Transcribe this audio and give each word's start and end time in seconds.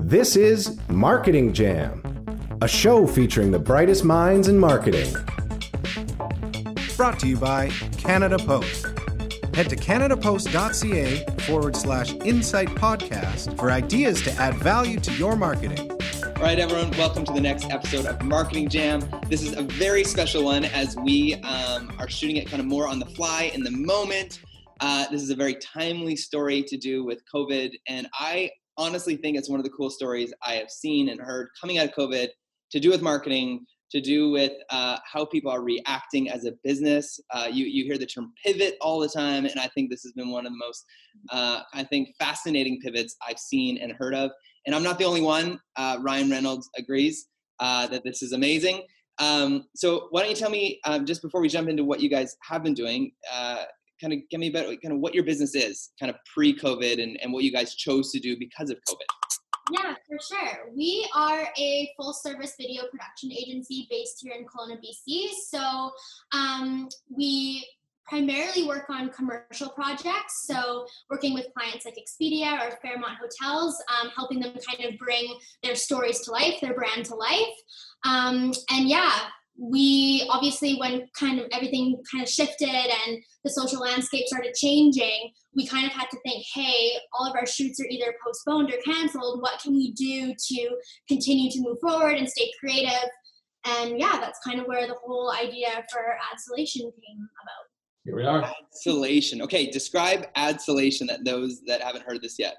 This 0.00 0.36
is 0.36 0.78
Marketing 0.88 1.52
Jam, 1.52 2.00
a 2.62 2.68
show 2.68 3.04
featuring 3.04 3.50
the 3.50 3.58
brightest 3.58 4.04
minds 4.04 4.46
in 4.46 4.56
marketing. 4.56 5.12
Brought 6.96 7.18
to 7.18 7.26
you 7.26 7.36
by 7.36 7.70
Canada 7.98 8.38
Post. 8.38 8.86
Head 9.54 9.68
to 9.70 9.76
canadapost.ca 9.76 11.24
forward 11.40 11.74
slash 11.74 12.12
insight 12.24 12.68
podcast 12.68 13.58
for 13.58 13.72
ideas 13.72 14.22
to 14.22 14.30
add 14.34 14.54
value 14.54 15.00
to 15.00 15.12
your 15.14 15.34
marketing. 15.34 15.90
All 15.90 16.42
right, 16.42 16.60
everyone, 16.60 16.92
welcome 16.92 17.24
to 17.24 17.32
the 17.32 17.40
next 17.40 17.70
episode 17.70 18.06
of 18.06 18.22
Marketing 18.22 18.68
Jam. 18.68 19.02
This 19.28 19.42
is 19.42 19.56
a 19.56 19.62
very 19.62 20.04
special 20.04 20.44
one 20.44 20.64
as 20.66 20.94
we 20.94 21.34
um, 21.42 21.92
are 21.98 22.08
shooting 22.08 22.36
it 22.36 22.48
kind 22.48 22.60
of 22.60 22.66
more 22.66 22.86
on 22.86 23.00
the 23.00 23.06
fly 23.06 23.50
in 23.52 23.64
the 23.64 23.72
moment. 23.72 24.38
Uh, 24.78 25.08
this 25.10 25.22
is 25.22 25.30
a 25.30 25.36
very 25.36 25.54
timely 25.56 26.14
story 26.14 26.62
to 26.62 26.76
do 26.76 27.04
with 27.04 27.20
COVID, 27.32 27.72
and 27.88 28.08
I 28.14 28.50
honestly 28.76 29.16
think 29.16 29.36
it's 29.36 29.48
one 29.48 29.60
of 29.60 29.64
the 29.64 29.70
cool 29.70 29.90
stories 29.90 30.32
I 30.42 30.54
have 30.54 30.70
seen 30.70 31.08
and 31.08 31.20
heard 31.20 31.48
coming 31.60 31.78
out 31.78 31.86
of 31.86 31.92
COVID 31.92 32.28
to 32.70 32.80
do 32.80 32.90
with 32.90 33.02
marketing, 33.02 33.66
to 33.90 34.00
do 34.00 34.30
with 34.30 34.52
uh, 34.70 34.98
how 35.10 35.24
people 35.26 35.52
are 35.52 35.62
reacting 35.62 36.30
as 36.30 36.46
a 36.46 36.52
business. 36.64 37.20
Uh, 37.30 37.48
you, 37.50 37.66
you 37.66 37.84
hear 37.84 37.98
the 37.98 38.06
term 38.06 38.32
pivot 38.44 38.76
all 38.80 38.98
the 38.98 39.08
time, 39.08 39.44
and 39.44 39.60
I 39.60 39.68
think 39.68 39.90
this 39.90 40.02
has 40.02 40.12
been 40.12 40.30
one 40.30 40.46
of 40.46 40.52
the 40.52 40.58
most, 40.58 40.84
uh, 41.30 41.60
I 41.74 41.84
think, 41.84 42.08
fascinating 42.18 42.80
pivots 42.82 43.16
I've 43.28 43.38
seen 43.38 43.78
and 43.78 43.92
heard 43.92 44.14
of. 44.14 44.30
And 44.66 44.74
I'm 44.74 44.82
not 44.82 44.98
the 44.98 45.04
only 45.04 45.20
one. 45.20 45.60
Uh, 45.76 45.98
Ryan 46.00 46.30
Reynolds 46.30 46.70
agrees 46.78 47.26
uh, 47.60 47.86
that 47.88 48.02
this 48.04 48.22
is 48.22 48.32
amazing. 48.32 48.82
Um, 49.18 49.64
so 49.76 50.08
why 50.10 50.22
don't 50.22 50.30
you 50.30 50.36
tell 50.36 50.50
me, 50.50 50.80
um, 50.84 51.04
just 51.04 51.20
before 51.20 51.40
we 51.40 51.48
jump 51.48 51.68
into 51.68 51.84
what 51.84 52.00
you 52.00 52.08
guys 52.08 52.34
have 52.48 52.62
been 52.62 52.74
doing, 52.74 53.12
uh, 53.30 53.64
kind 54.02 54.12
of 54.12 54.18
give 54.30 54.40
me 54.40 54.48
about 54.48 54.66
kind 54.82 54.92
of 54.92 54.98
what 54.98 55.14
your 55.14 55.24
business 55.24 55.54
is, 55.54 55.92
kind 55.98 56.10
of 56.10 56.16
pre-COVID, 56.34 57.02
and, 57.02 57.18
and 57.22 57.32
what 57.32 57.44
you 57.44 57.52
guys 57.52 57.74
chose 57.74 58.10
to 58.12 58.18
do 58.18 58.36
because 58.36 58.70
of 58.70 58.78
COVID. 58.88 59.32
Yeah, 59.70 59.94
for 60.08 60.18
sure. 60.18 60.70
We 60.76 61.08
are 61.14 61.48
a 61.56 61.90
full 61.96 62.12
service 62.12 62.54
video 62.60 62.82
production 62.90 63.32
agency 63.32 63.86
based 63.88 64.18
here 64.20 64.34
in 64.34 64.44
Kelowna, 64.44 64.78
BC. 64.78 65.28
So 65.48 65.92
um, 66.32 66.88
we 67.08 67.64
primarily 68.06 68.64
work 68.64 68.90
on 68.90 69.08
commercial 69.10 69.70
projects. 69.70 70.46
So 70.46 70.84
working 71.08 71.32
with 71.32 71.46
clients 71.56 71.86
like 71.86 71.96
Expedia 71.96 72.60
or 72.60 72.76
Fairmont 72.82 73.18
Hotels, 73.20 73.82
um, 73.88 74.10
helping 74.14 74.40
them 74.40 74.52
kind 74.68 74.92
of 74.92 74.98
bring 74.98 75.38
their 75.62 75.76
stories 75.76 76.20
to 76.22 76.32
life, 76.32 76.60
their 76.60 76.74
brand 76.74 77.06
to 77.06 77.14
life. 77.14 77.54
Um, 78.04 78.52
and 78.70 78.88
yeah, 78.88 79.12
we 79.58 80.26
obviously 80.30 80.76
when 80.76 81.06
kind 81.18 81.38
of 81.38 81.46
everything 81.52 82.00
kind 82.10 82.22
of 82.22 82.28
shifted 82.28 82.68
and 82.68 83.18
the 83.44 83.50
social 83.50 83.80
landscape 83.80 84.26
started 84.26 84.54
changing 84.54 85.30
we 85.54 85.66
kind 85.66 85.86
of 85.86 85.92
had 85.92 86.06
to 86.10 86.18
think 86.24 86.44
hey 86.54 86.92
all 87.12 87.28
of 87.28 87.36
our 87.36 87.46
shoots 87.46 87.78
are 87.80 87.86
either 87.88 88.14
postponed 88.24 88.72
or 88.72 88.78
canceled. 88.84 89.42
What 89.42 89.60
can 89.60 89.74
we 89.74 89.92
do 89.92 90.34
to 90.34 90.70
continue 91.08 91.50
to 91.50 91.60
move 91.60 91.78
forward 91.80 92.16
and 92.16 92.28
stay 92.28 92.50
creative? 92.58 93.08
And 93.64 93.98
yeah 93.98 94.18
that's 94.20 94.40
kind 94.44 94.58
of 94.58 94.66
where 94.66 94.86
the 94.86 94.96
whole 95.04 95.32
idea 95.32 95.68
for 95.92 96.16
Adsolation 96.32 96.82
came 96.82 97.28
about. 97.42 97.66
Here 98.04 98.16
we 98.16 98.24
are. 98.24 98.50
Adsolation. 98.74 99.42
Okay 99.42 99.70
describe 99.70 100.26
Adsolation 100.34 101.06
that 101.08 101.24
those 101.24 101.60
that 101.66 101.82
haven't 101.82 102.04
heard 102.04 102.22
this 102.22 102.38
yet. 102.38 102.56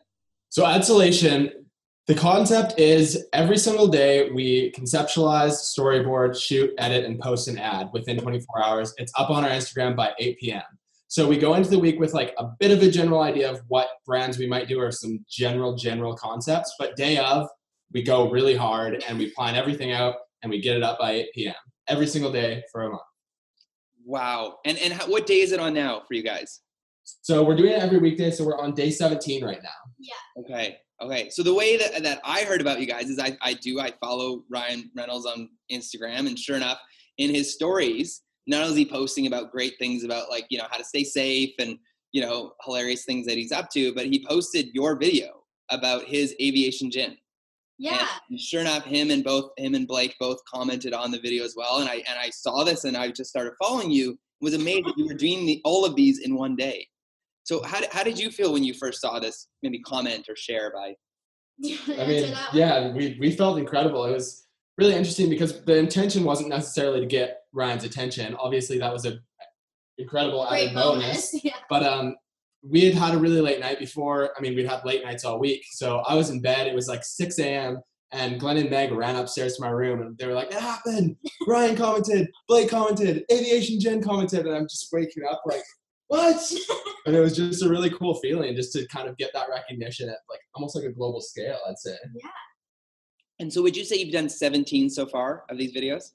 So 0.50 0.66
Adsolation 0.66 1.66
the 2.08 2.16
concept 2.16 2.78
is 2.78 3.26
every 3.32 3.58
single 3.58 3.88
day 3.88 4.30
we 4.32 4.72
conceptualize, 4.74 5.54
storyboard, 5.78 6.40
shoot, 6.40 6.74
edit, 6.78 7.06
and 7.06 7.18
post 7.20 7.48
an 7.48 7.58
ad 7.58 7.90
within 7.94 8.18
24 8.18 8.64
hours. 8.64 8.94
It's 8.98 9.14
up 9.18 9.30
on 9.30 9.46
our 9.46 9.50
Instagram 9.50 9.96
by 9.96 10.14
8 10.20 10.38
p.m. 10.40 10.64
So 11.08 11.28
we 11.28 11.38
go 11.38 11.54
into 11.54 11.70
the 11.70 11.80
week 11.80 12.00
with 12.00 12.14
like 12.14 12.34
a 12.38 12.50
bit 12.60 12.72
of 12.72 12.82
a 12.82 12.92
general 12.92 13.22
idea 13.22 13.50
of 13.50 13.62
what 13.68 13.88
brands 14.06 14.38
we 14.38 14.48
might 14.48 14.68
do 14.68 14.80
or 14.82 14.92
some 14.92 15.24
general, 15.30 15.76
general 15.76 16.16
concepts. 16.16 16.76
But 16.78 16.98
day 16.98 17.18
of, 17.18 17.48
we 17.94 18.04
go 18.04 18.30
really 18.30 18.56
hard 18.56 19.04
and 19.08 19.18
we 19.18 19.30
plan 19.32 19.56
everything 19.56 19.92
out 19.92 20.16
and 20.42 20.50
we 20.50 20.60
get 20.60 20.76
it 20.76 20.84
up 20.84 21.00
by 21.00 21.12
8 21.12 21.28
p.m. 21.36 21.56
every 21.88 22.08
single 22.08 22.32
day 22.32 22.64
for 22.72 22.84
a 22.84 22.90
month. 22.90 23.02
Wow. 24.06 24.58
And 24.66 24.78
and 24.80 24.92
how, 24.92 25.06
what 25.10 25.26
day 25.26 25.40
is 25.40 25.54
it 25.54 25.60
on 25.60 25.74
now 25.74 26.02
for 26.06 26.16
you 26.16 26.24
guys? 26.24 26.60
So 27.04 27.44
we're 27.44 27.56
doing 27.56 27.72
it 27.72 27.80
every 27.80 28.00
weekday. 28.00 28.32
So 28.32 28.46
we're 28.46 28.60
on 28.60 28.74
day 28.74 28.90
17 28.90 29.46
right 29.46 29.62
now. 29.62 29.70
Yeah. 30.00 30.42
Okay. 30.42 30.78
Okay, 31.04 31.30
so 31.30 31.44
the 31.44 31.54
way 31.54 31.76
that, 31.76 32.02
that 32.02 32.22
I 32.24 32.44
heard 32.44 32.62
about 32.62 32.80
you 32.80 32.88
guys 32.88 33.10
is 33.10 33.20
I, 33.20 33.38
I 33.42 33.56
do, 33.56 33.82
I 33.82 33.92
follow 34.00 34.46
Ryan 34.50 34.90
Reynolds 34.96 35.26
on 35.26 35.50
Instagram, 35.70 36.28
and 36.28 36.40
sure 36.40 36.56
enough, 36.56 36.80
in 37.18 37.30
his 37.30 37.54
stories, 37.54 38.22
not 38.48 38.62
only 38.62 38.72
is 38.72 38.78
he 38.78 38.86
posting 38.86 39.28
about 39.28 39.52
great 39.52 39.74
things 39.80 40.06
about 40.06 40.30
like, 40.30 40.46
you 40.50 40.58
know, 40.58 40.66
how 40.72 40.78
to 40.78 40.84
stay 40.84 41.04
safe 41.04 41.52
and, 41.60 41.78
you 42.14 42.22
know, 42.22 42.54
hilarious 42.64 43.04
things 43.04 43.26
that 43.28 43.38
he's 43.38 43.52
up 43.52 43.70
to, 43.72 43.94
but 43.94 44.06
he 44.06 44.26
posted 44.26 44.68
your 44.74 44.98
video 44.98 45.44
about 45.72 46.06
his 46.06 46.34
Aviation 46.42 46.90
Gin. 46.90 47.18
Yeah. 47.78 48.08
And 48.30 48.40
sure 48.40 48.62
enough, 48.62 48.86
him 48.86 49.12
and 49.12 49.24
both 49.24 49.52
him 49.58 49.76
and 49.76 49.88
Blake 49.88 50.16
both 50.20 50.40
commented 50.46 50.94
on 50.94 51.12
the 51.12 51.20
video 51.20 51.44
as 51.44 51.56
well. 51.58 51.80
And 51.80 51.90
I 51.90 51.96
and 51.96 52.20
I 52.20 52.30
saw 52.30 52.64
this 52.64 52.86
and 52.86 52.96
I 52.96 53.10
just 53.10 53.30
started 53.30 53.54
following 53.62 53.92
you. 53.92 54.18
Was 54.42 54.54
amazed 54.54 54.86
that 54.86 54.98
you 54.98 55.08
were 55.08 55.14
doing 55.14 55.46
the, 55.46 55.62
all 55.64 55.86
of 55.86 55.96
these 55.96 56.20
in 56.20 56.36
one 56.36 56.56
day. 56.56 56.88
So 57.44 57.62
how 57.64 57.82
did, 57.82 57.90
how 57.92 58.04
did 58.04 58.18
you 58.18 58.32
feel 58.32 58.54
when 58.54 58.64
you 58.64 58.74
first 58.74 59.02
saw 59.02 59.20
this? 59.20 59.48
Maybe 59.62 59.80
comment 59.80 60.28
or 60.30 60.36
share 60.36 60.72
by. 60.74 60.96
I 62.00 62.08
mean, 62.08 62.36
yeah, 62.54 62.92
we 62.92 63.18
we 63.20 63.32
felt 63.32 63.60
incredible. 63.60 64.06
It 64.06 64.12
was 64.14 64.48
really 64.78 64.96
interesting 64.96 65.30
because 65.30 65.64
the 65.64 65.78
intention 65.78 66.24
wasn't 66.24 66.50
necessarily 66.50 67.00
to 67.00 67.06
get 67.06 67.42
Ryan's 67.52 67.84
attention. 67.84 68.36
Obviously, 68.36 68.80
that 68.80 68.92
was 68.92 69.06
a 69.06 69.20
incredible 69.98 70.46
Great 70.50 70.70
added 70.70 70.76
bonus. 70.76 71.32
bonus. 71.32 71.44
Yeah. 71.44 71.56
But 71.70 71.84
um, 71.84 72.16
we 72.68 72.86
had 72.86 72.96
had 72.96 73.14
a 73.14 73.18
really 73.18 73.42
late 73.42 73.60
night 73.60 73.80
before. 73.80 74.32
I 74.38 74.42
mean, 74.42 74.56
we'd 74.56 74.68
had 74.68 74.86
late 74.86 75.04
nights 75.04 75.26
all 75.26 75.40
week. 75.40 75.66
So 75.72 76.00
I 76.00 76.16
was 76.16 76.30
in 76.30 76.42
bed. 76.42 76.68
It 76.68 76.76
was 76.76 76.88
like 76.88 77.04
6 77.04 77.40
a.m. 77.40 77.80
And 78.12 78.40
Glenn 78.40 78.58
and 78.58 78.70
Meg 78.70 78.92
ran 78.92 79.16
upstairs 79.16 79.56
to 79.56 79.62
my 79.62 79.70
room 79.70 80.02
and 80.02 80.18
they 80.18 80.28
were 80.28 80.34
like, 80.34 80.52
It 80.52 80.60
happened. 80.60 81.16
Ryan 81.48 81.76
commented, 81.76 82.30
Blake 82.48 82.70
commented, 82.70 83.24
Aviation 83.32 83.80
Gin 83.80 84.02
commented. 84.04 84.46
And 84.46 84.56
I'm 84.56 84.68
just 84.68 84.88
waking 84.94 85.24
up 85.30 85.42
like, 85.46 85.64
What? 86.14 86.54
and 87.08 87.16
it 87.16 87.20
was 87.20 87.36
just 87.36 87.64
a 87.64 87.70
really 87.70 87.90
cool 87.90 88.14
feeling 88.16 88.56
just 88.56 88.72
to 88.74 88.88
kind 88.88 89.08
of 89.08 89.18
get 89.18 89.32
that 89.34 89.48
recognition 89.50 90.10
at 90.10 90.18
like 90.30 90.42
almost 90.54 90.76
like 90.76 90.86
a 90.86 90.92
global 90.92 91.20
scale, 91.20 91.58
I'd 91.68 91.80
say. 91.80 91.96
Yeah. 92.14 92.30
And 93.40 93.52
so 93.52 93.64
would 93.64 93.76
you 93.76 93.84
say 93.84 93.96
you've 93.96 94.14
done 94.14 94.30
17 94.30 94.92
so 94.92 95.08
far 95.08 95.44
of 95.50 95.58
these 95.58 95.76
videos? 95.76 96.12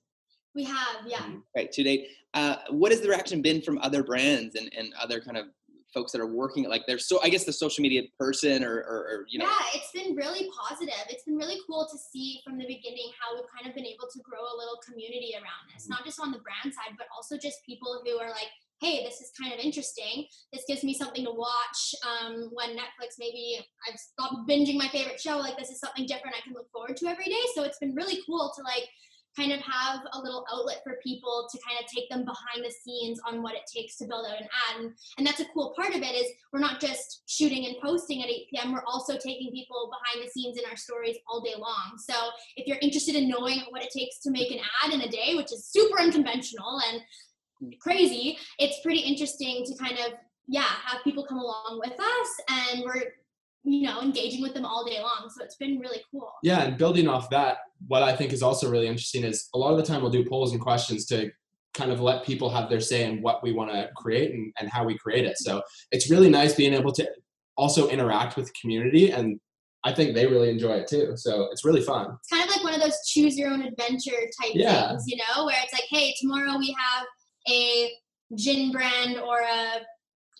We 0.54 0.62
have, 0.62 0.98
yeah. 1.04 1.28
Right, 1.56 1.72
to 1.72 1.82
date. 1.82 2.10
Uh, 2.32 2.56
what 2.70 2.92
has 2.92 3.00
the 3.00 3.08
reaction 3.08 3.42
been 3.42 3.60
from 3.60 3.78
other 3.78 4.04
brands 4.04 4.54
and, 4.54 4.72
and 4.78 4.92
other 5.02 5.20
kind 5.20 5.36
of 5.36 5.46
folks 5.92 6.12
that 6.12 6.20
are 6.20 6.26
working 6.26 6.68
like 6.68 6.82
they're 6.86 6.98
so 6.98 7.18
I 7.22 7.30
guess 7.30 7.44
the 7.44 7.52
social 7.52 7.80
media 7.80 8.02
person 8.20 8.62
or, 8.62 8.76
or, 8.76 8.98
or 9.08 9.24
you 9.30 9.38
know 9.38 9.46
Yeah, 9.46 9.80
it's 9.80 9.90
been 9.90 10.14
really 10.14 10.46
positive. 10.52 10.94
It's 11.08 11.24
been 11.24 11.36
really 11.36 11.58
cool 11.66 11.88
to 11.90 11.98
see 11.98 12.40
from 12.44 12.58
the 12.58 12.66
beginning 12.66 13.10
how 13.18 13.34
we've 13.34 13.48
kind 13.50 13.66
of 13.66 13.74
been 13.74 13.86
able 13.86 14.06
to 14.12 14.20
grow 14.20 14.42
a 14.42 14.56
little 14.56 14.78
community 14.86 15.32
around 15.34 15.72
this, 15.74 15.88
not 15.88 16.04
just 16.04 16.20
on 16.20 16.30
the 16.30 16.38
brand 16.38 16.72
side, 16.74 16.94
but 16.98 17.08
also 17.16 17.36
just 17.36 17.64
people 17.66 18.02
who 18.04 18.18
are 18.18 18.28
like, 18.28 18.52
hey, 18.80 19.04
this 19.04 19.20
is 19.20 19.32
kind 19.40 19.52
of 19.52 19.58
interesting. 19.58 20.26
This 20.52 20.64
gives 20.68 20.84
me 20.84 20.94
something 20.94 21.24
to 21.24 21.30
watch 21.30 21.94
um, 22.06 22.50
when 22.52 22.70
Netflix 22.70 23.18
maybe 23.18 23.58
I've 23.88 23.98
stopped 23.98 24.48
binging 24.48 24.76
my 24.76 24.88
favorite 24.88 25.20
show. 25.20 25.36
Like, 25.38 25.58
this 25.58 25.70
is 25.70 25.80
something 25.80 26.06
different 26.06 26.36
I 26.36 26.44
can 26.44 26.54
look 26.54 26.70
forward 26.70 26.96
to 26.98 27.06
every 27.06 27.24
day. 27.24 27.42
So 27.54 27.64
it's 27.64 27.78
been 27.78 27.94
really 27.94 28.20
cool 28.26 28.52
to 28.56 28.62
like 28.62 28.88
kind 29.36 29.52
of 29.52 29.60
have 29.60 30.00
a 30.14 30.20
little 30.20 30.44
outlet 30.52 30.80
for 30.82 30.98
people 31.02 31.48
to 31.50 31.58
kind 31.66 31.78
of 31.78 31.86
take 31.86 32.08
them 32.10 32.24
behind 32.24 32.64
the 32.64 32.72
scenes 32.82 33.20
on 33.26 33.42
what 33.42 33.54
it 33.54 33.62
takes 33.72 33.96
to 33.96 34.06
build 34.06 34.26
out 34.26 34.40
an 34.40 34.48
ad 34.68 34.80
and, 34.80 34.92
and 35.16 35.26
that's 35.26 35.40
a 35.40 35.44
cool 35.54 35.72
part 35.76 35.94
of 35.94 36.02
it 36.02 36.14
is 36.14 36.26
we're 36.52 36.58
not 36.58 36.80
just 36.80 37.22
shooting 37.26 37.66
and 37.66 37.76
posting 37.82 38.22
at 38.22 38.28
8 38.28 38.46
p.m 38.50 38.72
we're 38.72 38.84
also 38.86 39.14
taking 39.14 39.52
people 39.52 39.90
behind 39.90 40.26
the 40.26 40.30
scenes 40.30 40.58
in 40.58 40.64
our 40.68 40.76
stories 40.76 41.16
all 41.28 41.40
day 41.40 41.54
long 41.56 41.96
so 41.98 42.14
if 42.56 42.66
you're 42.66 42.78
interested 42.80 43.14
in 43.14 43.28
knowing 43.28 43.60
what 43.70 43.82
it 43.82 43.92
takes 43.96 44.18
to 44.20 44.30
make 44.30 44.50
an 44.50 44.58
ad 44.84 44.92
in 44.92 45.02
a 45.02 45.08
day 45.08 45.34
which 45.36 45.52
is 45.52 45.66
super 45.66 46.00
unconventional 46.00 46.80
and 46.90 47.02
crazy 47.80 48.38
it's 48.58 48.80
pretty 48.82 49.00
interesting 49.00 49.64
to 49.66 49.74
kind 49.76 49.98
of 49.98 50.12
yeah 50.46 50.62
have 50.84 51.02
people 51.04 51.24
come 51.26 51.38
along 51.38 51.80
with 51.84 51.98
us 51.98 52.28
and 52.48 52.82
we're 52.84 53.02
you 53.64 53.82
know 53.82 54.00
engaging 54.00 54.40
with 54.42 54.54
them 54.54 54.64
all 54.64 54.84
day 54.84 55.00
long 55.00 55.28
so 55.36 55.44
it's 55.44 55.56
been 55.56 55.78
really 55.78 56.00
cool 56.10 56.30
Yeah, 56.42 56.62
and 56.62 56.78
building 56.78 57.08
off 57.08 57.28
that, 57.30 57.58
what 57.86 58.02
I 58.02 58.14
think 58.16 58.32
is 58.32 58.42
also 58.42 58.70
really 58.70 58.86
interesting 58.86 59.24
is 59.24 59.48
a 59.54 59.58
lot 59.58 59.72
of 59.72 59.76
the 59.76 59.82
time 59.84 60.00
we'll 60.00 60.10
do 60.10 60.24
polls 60.24 60.52
and 60.52 60.60
questions 60.60 61.04
to 61.06 61.30
kind 61.74 61.92
of 61.92 62.00
let 62.00 62.24
people 62.24 62.48
have 62.50 62.70
their 62.70 62.80
say 62.80 63.04
in 63.04 63.20
what 63.20 63.42
we 63.42 63.52
want 63.52 63.70
to 63.72 63.90
create 63.96 64.32
and, 64.32 64.52
and 64.58 64.68
how 64.70 64.84
we 64.84 64.96
create 64.96 65.24
it. 65.24 65.36
So 65.38 65.62
it's 65.90 66.10
really 66.10 66.30
nice 66.30 66.54
being 66.54 66.72
able 66.72 66.92
to 66.92 67.08
also 67.56 67.88
interact 67.88 68.36
with 68.36 68.46
the 68.46 68.52
community 68.60 69.10
and 69.10 69.38
I 69.84 69.92
think 69.92 70.14
they 70.14 70.26
really 70.26 70.50
enjoy 70.50 70.72
it 70.74 70.88
too. 70.88 71.12
So 71.16 71.48
it's 71.52 71.64
really 71.64 71.82
fun. 71.82 72.16
it's 72.20 72.28
kind 72.30 72.48
of 72.48 72.50
like 72.54 72.64
one 72.64 72.74
of 72.74 72.80
those 72.80 72.96
choose 73.06 73.36
your 73.38 73.50
own 73.50 73.62
adventure 73.62 74.20
type 74.40 74.52
Yeah. 74.54 74.88
things, 74.90 75.04
you 75.06 75.16
know, 75.16 75.44
where 75.44 75.56
it's 75.62 75.72
like, 75.72 75.84
hey, 75.90 76.14
tomorrow 76.20 76.56
we 76.58 76.74
have 76.78 77.06
a 77.48 77.90
gin 78.36 78.70
brand 78.72 79.18
or 79.18 79.40
a 79.40 79.80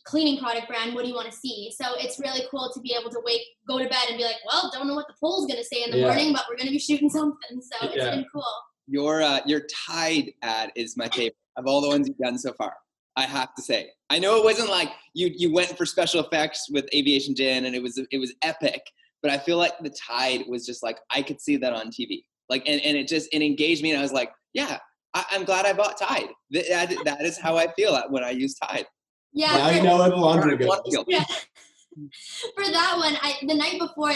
cleaning 0.04 0.38
product 0.38 0.68
brand. 0.68 0.94
What 0.94 1.02
do 1.02 1.08
you 1.08 1.14
want 1.14 1.30
to 1.30 1.36
see? 1.36 1.70
So 1.78 1.86
it's 1.98 2.18
really 2.18 2.42
cool 2.50 2.70
to 2.72 2.80
be 2.80 2.96
able 2.98 3.10
to 3.10 3.20
wake, 3.24 3.42
go 3.68 3.78
to 3.78 3.84
bed, 3.88 4.04
and 4.08 4.16
be 4.16 4.24
like, 4.24 4.36
well, 4.46 4.70
don't 4.72 4.88
know 4.88 4.94
what 4.94 5.06
the 5.06 5.14
poll's 5.20 5.46
going 5.46 5.58
to 5.58 5.64
say 5.64 5.84
in 5.84 5.90
the 5.90 5.98
Yeah. 5.98 6.04
morning, 6.06 6.32
but 6.32 6.44
we're 6.48 6.56
going 6.56 6.66
to 6.68 6.72
be 6.72 6.78
shooting 6.78 7.10
something. 7.18 7.60
So 7.60 7.88
it's 7.88 7.96
Yeah. 7.96 8.10
been 8.10 8.26
cool. 8.32 8.44
your 8.86 9.20
uh, 9.22 9.40
your 9.44 9.60
Tide 9.86 10.32
ad 10.42 10.72
is 10.74 10.96
my 10.96 11.08
favorite 11.10 11.36
of 11.56 11.66
all 11.66 11.80
the 11.82 11.88
ones 11.88 12.08
you've 12.08 12.16
done 12.18 12.38
so 12.38 12.52
far. 12.54 12.74
I 13.16 13.22
have 13.22 13.54
to 13.56 13.62
say. 13.62 13.90
I 14.10 14.18
know 14.18 14.36
it 14.36 14.44
wasn't 14.44 14.70
like 14.70 14.90
you 15.12 15.30
you 15.36 15.52
went 15.52 15.76
for 15.76 15.84
special 15.84 16.24
effects 16.24 16.70
with 16.70 16.86
Aviation 16.94 17.34
Gin 17.34 17.66
and 17.66 17.74
it 17.74 17.82
was 17.82 17.98
it 17.98 18.18
was 18.18 18.32
epic, 18.42 18.80
but 19.22 19.30
I 19.30 19.36
feel 19.38 19.58
like 19.58 19.78
the 19.80 19.90
Tide 19.90 20.44
was 20.48 20.64
just 20.64 20.82
like 20.82 20.98
I 21.10 21.20
could 21.20 21.38
see 21.40 21.56
that 21.58 21.72
on 21.74 21.88
TV, 21.90 22.22
like, 22.48 22.66
and, 22.66 22.80
and 22.80 22.96
it 22.96 23.08
just 23.08 23.28
it 23.32 23.42
engaged 23.42 23.82
me, 23.82 23.90
and 23.90 23.98
I 23.98 24.02
was 24.02 24.12
like, 24.12 24.30
yeah, 24.54 24.78
I, 25.14 25.25
am 25.32 25.44
glad 25.44 25.66
I 25.66 25.72
bought 25.72 25.99
Tide. 25.99 26.28
That, 26.50 26.94
that 27.05 27.22
is 27.22 27.38
how 27.38 27.56
I 27.56 27.72
feel 27.72 28.00
when 28.10 28.25
I 28.25 28.31
use 28.31 28.55
Tide. 28.55 28.87
Yeah. 29.32 29.56
Now 29.56 29.70
you 29.70 29.82
know 29.82 29.99
where 29.99 30.10
the 30.10 30.16
laundry 30.16 30.56
goes. 30.56 30.81
Yeah. 31.06 31.25
For 32.55 32.64
that 32.64 32.94
one, 32.96 33.16
I 33.22 33.34
the 33.43 33.55
night 33.55 33.78
before, 33.81 34.12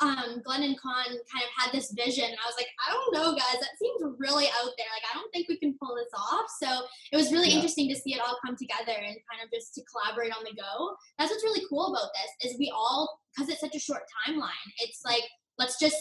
um, 0.00 0.42
Glenn 0.44 0.62
and 0.62 0.78
Con 0.78 1.04
kind 1.04 1.44
of 1.44 1.50
had 1.56 1.72
this 1.72 1.92
vision. 1.92 2.24
I 2.24 2.46
was 2.46 2.54
like, 2.56 2.68
I 2.86 2.92
don't 2.92 3.14
know, 3.14 3.32
guys, 3.32 3.60
that 3.60 3.78
seems 3.78 4.02
really 4.18 4.46
out 4.46 4.70
there. 4.78 4.90
Like, 4.92 5.06
I 5.10 5.14
don't 5.14 5.30
think 5.32 5.48
we 5.48 5.58
can 5.58 5.76
pull 5.80 5.96
this 5.96 6.12
off. 6.14 6.46
So 6.62 6.86
it 7.12 7.16
was 7.16 7.32
really 7.32 7.48
yeah. 7.48 7.56
interesting 7.56 7.88
to 7.88 7.96
see 7.96 8.14
it 8.14 8.20
all 8.20 8.38
come 8.44 8.56
together 8.56 8.94
and 8.94 9.16
kind 9.30 9.42
of 9.42 9.50
just 9.52 9.74
to 9.74 9.82
collaborate 9.90 10.32
on 10.32 10.44
the 10.44 10.54
go. 10.54 10.96
That's 11.18 11.30
what's 11.30 11.44
really 11.44 11.66
cool 11.68 11.94
about 11.94 12.10
this 12.14 12.52
is 12.52 12.58
we 12.58 12.72
all, 12.74 13.20
because 13.34 13.50
it's 13.50 13.60
such 13.60 13.74
a 13.74 13.80
short 13.80 14.02
timeline. 14.26 14.66
It's 14.78 15.02
like 15.04 15.24
let's 15.58 15.78
just 15.78 15.96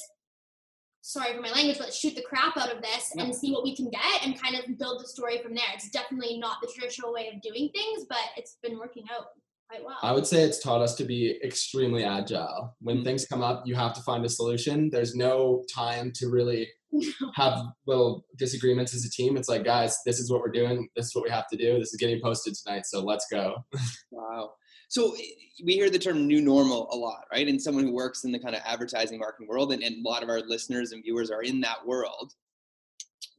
sorry 1.04 1.36
for 1.36 1.42
my 1.42 1.52
language, 1.52 1.78
but 1.78 1.94
shoot 1.94 2.16
the 2.16 2.24
crap 2.24 2.58
out 2.58 2.74
of 2.74 2.82
this 2.82 3.12
yeah. 3.14 3.24
and 3.24 3.36
see 3.36 3.52
what 3.52 3.64
we 3.64 3.76
can 3.76 3.90
get 3.90 4.26
and 4.26 4.42
kind 4.42 4.56
of 4.56 4.78
build 4.80 5.04
the 5.04 5.08
story 5.08 5.40
from 5.44 5.54
there. 5.54 5.66
It's 5.74 5.90
definitely 5.90 6.40
not 6.40 6.58
the 6.62 6.72
traditional 6.74 7.14
way 7.14 7.30
of 7.34 7.42
doing 7.42 7.70
things, 7.76 8.06
but 8.08 8.18
it's 8.38 8.58
been 8.64 8.80
working 8.80 9.04
out 9.14 9.26
quite 9.70 9.86
well. 9.86 9.98
I 10.02 10.14
would 10.14 10.26
say 10.26 10.44
it's 10.44 10.64
taught 10.64 10.82
us 10.82 10.96
to 10.96 11.04
be 11.04 11.38
extremely 11.44 12.06
agile. 12.06 12.76
When 12.80 12.98
mm-hmm. 12.98 13.06
things 13.06 13.26
come 13.26 13.42
up, 13.42 13.64
you 13.66 13.76
have 13.76 13.94
to 13.96 14.02
find 14.02 14.24
a 14.26 14.30
solution. 14.30 14.90
There's 14.90 15.14
no 15.14 15.66
time 15.74 16.12
to 16.16 16.30
really 16.30 16.70
have 17.36 17.60
little 17.86 18.26
disagreements 18.38 18.94
as 18.94 19.06
a 19.06 19.10
team. 19.10 19.38
It's 19.38 19.50
like, 19.50 19.64
guys, 19.64 19.98
this 20.06 20.20
is 20.20 20.32
what 20.32 20.42
we're 20.42 20.52
doing. 20.52 20.90
This 20.96 21.08
is 21.08 21.16
what 21.16 21.24
we 21.24 21.30
have 21.30 21.48
to 21.50 21.58
do. 21.58 21.80
This 21.80 21.94
is 21.94 22.00
getting 22.00 22.22
posted 22.22 22.56
tonight. 22.56 22.86
So 22.86 23.02
let's 23.02 23.26
go. 23.32 23.64
wow. 24.12 24.52
So 24.90 25.16
we 25.64 25.74
hear 25.74 25.90
the 25.90 26.00
term 26.00 26.28
new 26.28 26.42
normal 26.42 26.88
a 26.92 26.96
lot, 26.96 27.26
right? 27.32 27.48
And 27.48 27.62
someone 27.62 27.86
who 27.86 27.94
works 27.94 28.26
in 28.26 28.32
the 28.32 28.40
kind 28.40 28.56
of 28.56 28.62
advertising 28.66 29.20
marketing 29.20 29.48
world, 29.48 29.74
and, 29.74 29.82
and 29.82 30.06
a 30.06 30.10
lot 30.10 30.24
of 30.24 30.30
our 30.30 30.42
listeners 30.42 30.92
and 30.92 31.04
viewers 31.04 31.32
are 31.32 31.42
in 31.42 31.62
that 31.62 31.86
world. 31.86 32.34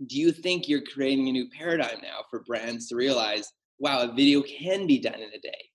Do 0.07 0.19
you 0.19 0.33
think 0.33 0.69
you're 0.69 0.83
creating 0.83 1.29
a 1.29 1.33
new 1.33 1.49
paradigm 1.49 1.99
now 2.03 2.25
for 2.29 2.43
brands 2.43 2.89
to 2.89 2.97
realize, 2.97 3.53
wow, 3.79 4.00
a 4.00 4.12
video 4.12 4.43
can 4.43 4.87
be 4.87 4.99
done 4.99 5.15
in 5.15 5.29
a 5.29 5.39
day? 5.39 5.71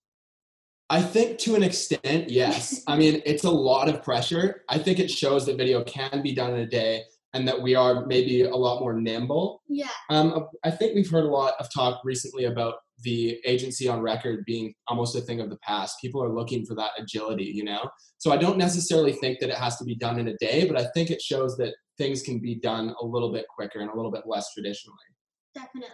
I 0.90 1.02
think 1.02 1.38
to 1.40 1.56
an 1.56 1.64
extent, 1.64 2.30
yes. 2.30 2.84
I 2.88 2.98
mean, 2.98 3.22
it's 3.26 3.44
a 3.44 3.52
lot 3.52 3.88
of 3.88 4.04
pressure. 4.04 4.64
I 4.68 4.80
think 4.80 5.00
it 5.00 5.10
shows 5.10 5.46
that 5.46 5.56
video 5.56 5.84
can 5.84 6.22
be 6.24 6.34
done 6.34 6.56
in 6.56 6.60
a 6.62 6.68
day 6.68 7.04
and 7.34 7.48
that 7.48 7.62
we 7.62 7.76
are 7.76 8.06
maybe 8.06 8.44
a 8.44 8.56
lot 8.56 8.80
more 8.80 8.94
nimble. 8.94 9.62
Yeah. 9.68 9.90
Um, 10.10 10.48
I 10.64 10.72
think 10.72 10.96
we've 10.96 11.10
heard 11.10 11.26
a 11.26 11.30
lot 11.30 11.54
of 11.60 11.72
talk 11.74 12.02
recently 12.04 12.46
about 12.46 12.76
the 13.04 13.40
agency 13.46 13.88
on 13.88 14.02
record 14.02 14.44
being 14.46 14.74
almost 14.88 15.16
a 15.16 15.22
thing 15.22 15.40
of 15.40 15.50
the 15.50 15.58
past. 15.58 16.02
People 16.02 16.24
are 16.24 16.34
looking 16.34 16.66
for 16.66 16.76
that 16.76 16.92
agility, 16.98 17.46
you 17.46 17.64
know? 17.64 17.90
So 18.18 18.32
I 18.32 18.38
don't 18.38 18.58
necessarily 18.58 19.14
think 19.14 19.40
that 19.40 19.50
it 19.50 19.56
has 19.56 19.78
to 19.78 19.86
be 19.86 19.96
done 19.96 20.20
in 20.20 20.28
a 20.28 20.38
day, 20.38 20.68
but 20.68 20.78
I 20.78 20.88
think 20.94 21.10
it 21.10 21.22
shows 21.22 21.56
that 21.58 21.76
things 21.98 22.22
can 22.22 22.40
be 22.40 22.56
done 22.56 22.94
a 23.02 23.06
little 23.06 23.32
bit 23.32 23.46
quicker 23.48 23.80
and 23.80 23.90
a 23.90 23.96
little 23.96 24.12
bit 24.12 24.24
less 24.26 24.52
traditionally. 24.54 24.98
Definitely. 25.54 25.90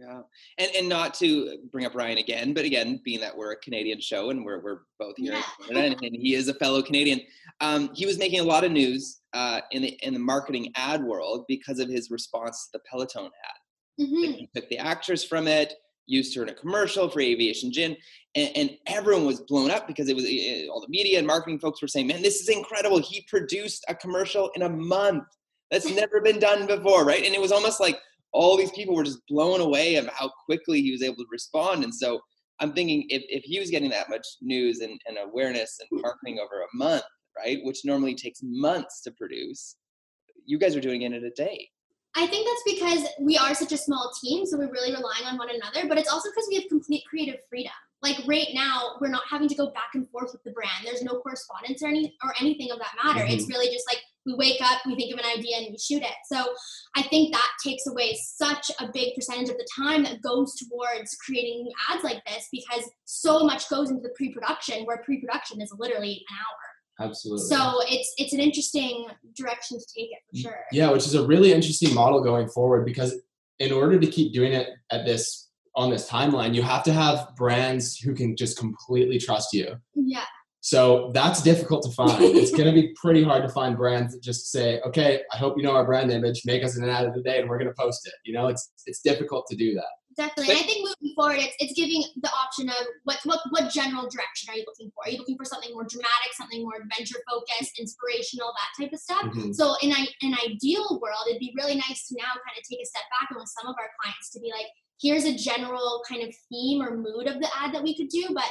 Yeah. 0.00 0.20
And 0.58 0.70
and 0.76 0.88
not 0.88 1.14
to 1.14 1.58
bring 1.70 1.84
up 1.84 1.94
Ryan 1.94 2.18
again, 2.18 2.54
but 2.54 2.64
again, 2.64 3.00
being 3.04 3.20
that 3.20 3.36
we're 3.36 3.52
a 3.52 3.56
Canadian 3.56 4.00
show 4.00 4.30
and 4.30 4.44
we're, 4.44 4.60
we're 4.60 4.80
both 4.98 5.16
here 5.16 5.34
yeah. 5.34 5.42
Canada, 5.66 5.86
and, 5.86 6.02
and, 6.02 6.16
he 6.16 6.34
is 6.34 6.48
a 6.48 6.54
fellow 6.54 6.80
Canadian, 6.80 7.20
um, 7.60 7.90
he 7.94 8.06
was 8.06 8.18
making 8.18 8.40
a 8.40 8.44
lot 8.44 8.64
of 8.64 8.72
news 8.72 9.20
uh, 9.34 9.60
in 9.72 9.82
the 9.82 9.98
in 10.02 10.14
the 10.14 10.20
marketing 10.20 10.72
ad 10.76 11.04
world 11.04 11.44
because 11.48 11.78
of 11.78 11.88
his 11.88 12.10
response 12.10 12.66
to 12.66 12.78
the 12.78 12.80
Peloton 12.90 13.26
ad. 13.26 14.02
Mm-hmm. 14.04 14.24
Like 14.24 14.36
he 14.36 14.50
took 14.54 14.68
the 14.70 14.78
actors 14.78 15.22
from 15.22 15.46
it, 15.46 15.74
used 16.06 16.34
her 16.34 16.42
in 16.42 16.48
a 16.48 16.54
commercial 16.54 17.08
for 17.10 17.20
Aviation 17.20 17.70
Gin, 17.70 17.96
and, 18.34 18.50
and 18.56 18.70
everyone 18.86 19.26
was 19.26 19.40
blown 19.40 19.70
up 19.70 19.86
because 19.86 20.08
it 20.08 20.16
was 20.16 20.24
it, 20.26 20.68
all 20.70 20.80
the 20.80 20.88
media 20.88 21.18
and 21.18 21.26
marketing 21.26 21.58
folks 21.58 21.82
were 21.82 21.88
saying, 21.88 22.06
"Man, 22.06 22.22
this 22.22 22.40
is 22.40 22.48
incredible! 22.48 22.98
He 22.98 23.26
produced 23.28 23.84
a 23.88 23.94
commercial 23.94 24.50
in 24.54 24.62
a 24.62 24.68
month. 24.70 25.24
That's 25.70 25.90
never 25.90 26.22
been 26.22 26.38
done 26.38 26.66
before, 26.66 27.04
right?" 27.04 27.24
And 27.24 27.34
it 27.34 27.40
was 27.40 27.52
almost 27.52 27.80
like 27.80 27.98
all 28.32 28.56
these 28.56 28.70
people 28.72 28.94
were 28.94 29.04
just 29.04 29.20
blown 29.28 29.60
away 29.60 29.96
of 29.96 30.06
how 30.08 30.30
quickly 30.46 30.80
he 30.82 30.92
was 30.92 31.02
able 31.02 31.16
to 31.16 31.26
respond. 31.30 31.84
And 31.84 31.94
so 31.94 32.20
I'm 32.60 32.72
thinking 32.72 33.06
if, 33.08 33.22
if 33.28 33.42
he 33.44 33.58
was 33.58 33.70
getting 33.70 33.90
that 33.90 34.10
much 34.10 34.26
news 34.40 34.80
and, 34.80 35.00
and 35.06 35.18
awareness 35.18 35.78
and 35.80 36.02
marketing 36.02 36.38
over 36.38 36.62
a 36.62 36.76
month, 36.76 37.02
right, 37.36 37.58
which 37.64 37.84
normally 37.84 38.14
takes 38.14 38.40
months 38.42 39.02
to 39.02 39.10
produce, 39.12 39.76
you 40.44 40.58
guys 40.58 40.76
are 40.76 40.80
doing 40.80 41.02
it 41.02 41.12
in 41.12 41.24
a 41.24 41.30
day. 41.30 41.68
I 42.16 42.26
think 42.26 42.46
that's 42.46 42.76
because 42.78 43.08
we 43.20 43.38
are 43.38 43.54
such 43.54 43.72
a 43.72 43.76
small 43.76 44.12
team, 44.20 44.44
so 44.44 44.58
we're 44.58 44.70
really 44.70 44.90
relying 44.90 45.26
on 45.26 45.38
one 45.38 45.48
another, 45.48 45.88
but 45.88 45.96
it's 45.96 46.12
also 46.12 46.28
because 46.30 46.48
we 46.50 46.56
have 46.56 46.68
complete 46.68 47.04
creative 47.08 47.36
freedom. 47.48 47.72
Like 48.02 48.16
right 48.26 48.48
now, 48.52 48.96
we're 49.00 49.10
not 49.10 49.22
having 49.30 49.48
to 49.48 49.54
go 49.54 49.70
back 49.70 49.90
and 49.94 50.08
forth 50.10 50.32
with 50.32 50.42
the 50.42 50.50
brand. 50.50 50.84
There's 50.84 51.02
no 51.02 51.20
correspondence 51.20 51.82
or 51.82 51.88
any 51.88 52.16
or 52.24 52.34
anything 52.40 52.70
of 52.72 52.78
that 52.78 52.94
matter. 53.04 53.20
Mm-hmm. 53.20 53.34
It's 53.34 53.48
really 53.48 53.72
just 53.72 53.86
like 53.88 54.02
we 54.26 54.34
wake 54.34 54.60
up, 54.62 54.80
we 54.86 54.96
think 54.96 55.12
of 55.12 55.18
an 55.18 55.38
idea, 55.38 55.56
and 55.58 55.68
we 55.70 55.78
shoot 55.78 56.02
it. 56.02 56.14
So 56.30 56.52
I 56.96 57.02
think 57.02 57.32
that 57.32 57.48
takes 57.64 57.86
away 57.86 58.18
such 58.20 58.70
a 58.78 58.88
big 58.92 59.14
percentage 59.14 59.48
of 59.48 59.56
the 59.56 59.66
time 59.76 60.02
that 60.04 60.22
goes 60.22 60.54
towards 60.56 61.16
creating 61.24 61.70
ads 61.90 62.04
like 62.04 62.22
this 62.26 62.48
because 62.52 62.88
so 63.04 63.44
much 63.44 63.68
goes 63.68 63.90
into 63.90 64.02
the 64.02 64.14
pre-production, 64.16 64.84
where 64.84 65.02
pre-production 65.04 65.60
is 65.60 65.72
literally 65.78 66.24
an 66.28 66.36
hour. 66.36 67.08
Absolutely. 67.08 67.46
So 67.46 67.78
it's 67.88 68.12
it's 68.18 68.34
an 68.34 68.40
interesting 68.40 69.06
direction 69.34 69.78
to 69.78 69.86
take 69.96 70.10
it 70.10 70.18
for 70.30 70.36
mm, 70.36 70.42
sure. 70.42 70.60
Yeah, 70.70 70.90
which 70.90 71.06
is 71.06 71.14
a 71.14 71.26
really 71.26 71.52
interesting 71.52 71.94
model 71.94 72.22
going 72.22 72.48
forward 72.48 72.84
because 72.84 73.14
in 73.58 73.72
order 73.72 73.98
to 73.98 74.06
keep 74.06 74.34
doing 74.34 74.52
it 74.52 74.68
at 74.90 75.06
this 75.06 75.48
on 75.76 75.90
this 75.90 76.08
timeline, 76.08 76.54
you 76.54 76.62
have 76.62 76.82
to 76.84 76.92
have 76.92 77.30
brands 77.36 77.96
who 77.96 78.14
can 78.14 78.36
just 78.36 78.58
completely 78.58 79.18
trust 79.18 79.54
you. 79.54 79.76
Yeah. 79.94 80.24
So 80.60 81.10
that's 81.14 81.42
difficult 81.42 81.82
to 81.84 81.90
find. 81.90 82.22
it's 82.22 82.50
going 82.50 82.66
to 82.66 82.72
be 82.72 82.94
pretty 82.94 83.22
hard 83.22 83.42
to 83.42 83.48
find 83.48 83.76
brands 83.76 84.14
that 84.14 84.22
just 84.22 84.50
say, 84.50 84.80
"Okay, 84.80 85.22
I 85.32 85.36
hope 85.36 85.56
you 85.56 85.62
know 85.62 85.72
our 85.72 85.86
brand 85.86 86.12
image. 86.12 86.42
Make 86.44 86.62
us 86.62 86.76
an 86.76 86.88
ad 86.88 87.06
of 87.06 87.14
the 87.14 87.22
day, 87.22 87.40
and 87.40 87.48
we're 87.48 87.58
going 87.58 87.70
to 87.70 87.78
post 87.78 88.06
it." 88.06 88.14
You 88.24 88.34
know, 88.34 88.48
it's 88.48 88.72
it's 88.86 89.00
difficult 89.00 89.46
to 89.48 89.56
do 89.56 89.74
that. 89.74 89.88
Definitely. 90.16 90.52
And 90.52 90.58
I 90.58 90.62
think 90.66 90.80
moving 90.84 91.14
forward, 91.14 91.38
it's, 91.38 91.56
it's 91.60 91.72
giving 91.72 92.02
the 92.20 92.28
option 92.34 92.68
of 92.68 92.82
what, 93.04 93.18
what, 93.24 93.40
what 93.50 93.70
general 93.70 94.10
direction 94.10 94.50
are 94.50 94.56
you 94.56 94.64
looking 94.66 94.90
for? 94.92 95.06
Are 95.06 95.10
you 95.10 95.18
looking 95.18 95.38
for 95.38 95.46
something 95.46 95.72
more 95.72 95.86
dramatic, 95.86 96.34
something 96.34 96.62
more 96.62 96.82
adventure 96.82 97.16
focused, 97.30 97.78
inspirational, 97.78 98.52
that 98.52 98.84
type 98.84 98.92
of 98.92 98.98
stuff? 98.98 99.22
Mm-hmm. 99.22 99.52
So 99.52 99.76
in 99.80 99.94
an 99.94 100.34
ideal 100.44 100.98
world, 101.00 101.24
it'd 101.30 101.40
be 101.40 101.54
really 101.56 101.76
nice 101.76 102.08
to 102.08 102.16
now 102.18 102.36
kind 102.42 102.58
of 102.58 102.62
take 102.68 102.82
a 102.82 102.90
step 102.90 103.06
back 103.16 103.30
and 103.30 103.38
with 103.38 103.48
some 103.48 103.70
of 103.70 103.76
our 103.78 103.88
clients 104.02 104.30
to 104.34 104.40
be 104.40 104.50
like, 104.50 104.66
here's 105.00 105.24
a 105.24 105.34
general 105.34 106.02
kind 106.08 106.22
of 106.22 106.34
theme 106.50 106.82
or 106.82 106.96
mood 106.96 107.26
of 107.26 107.40
the 107.40 107.48
ad 107.56 107.72
that 107.72 107.82
we 107.82 107.96
could 107.96 108.08
do, 108.08 108.28
but 108.34 108.50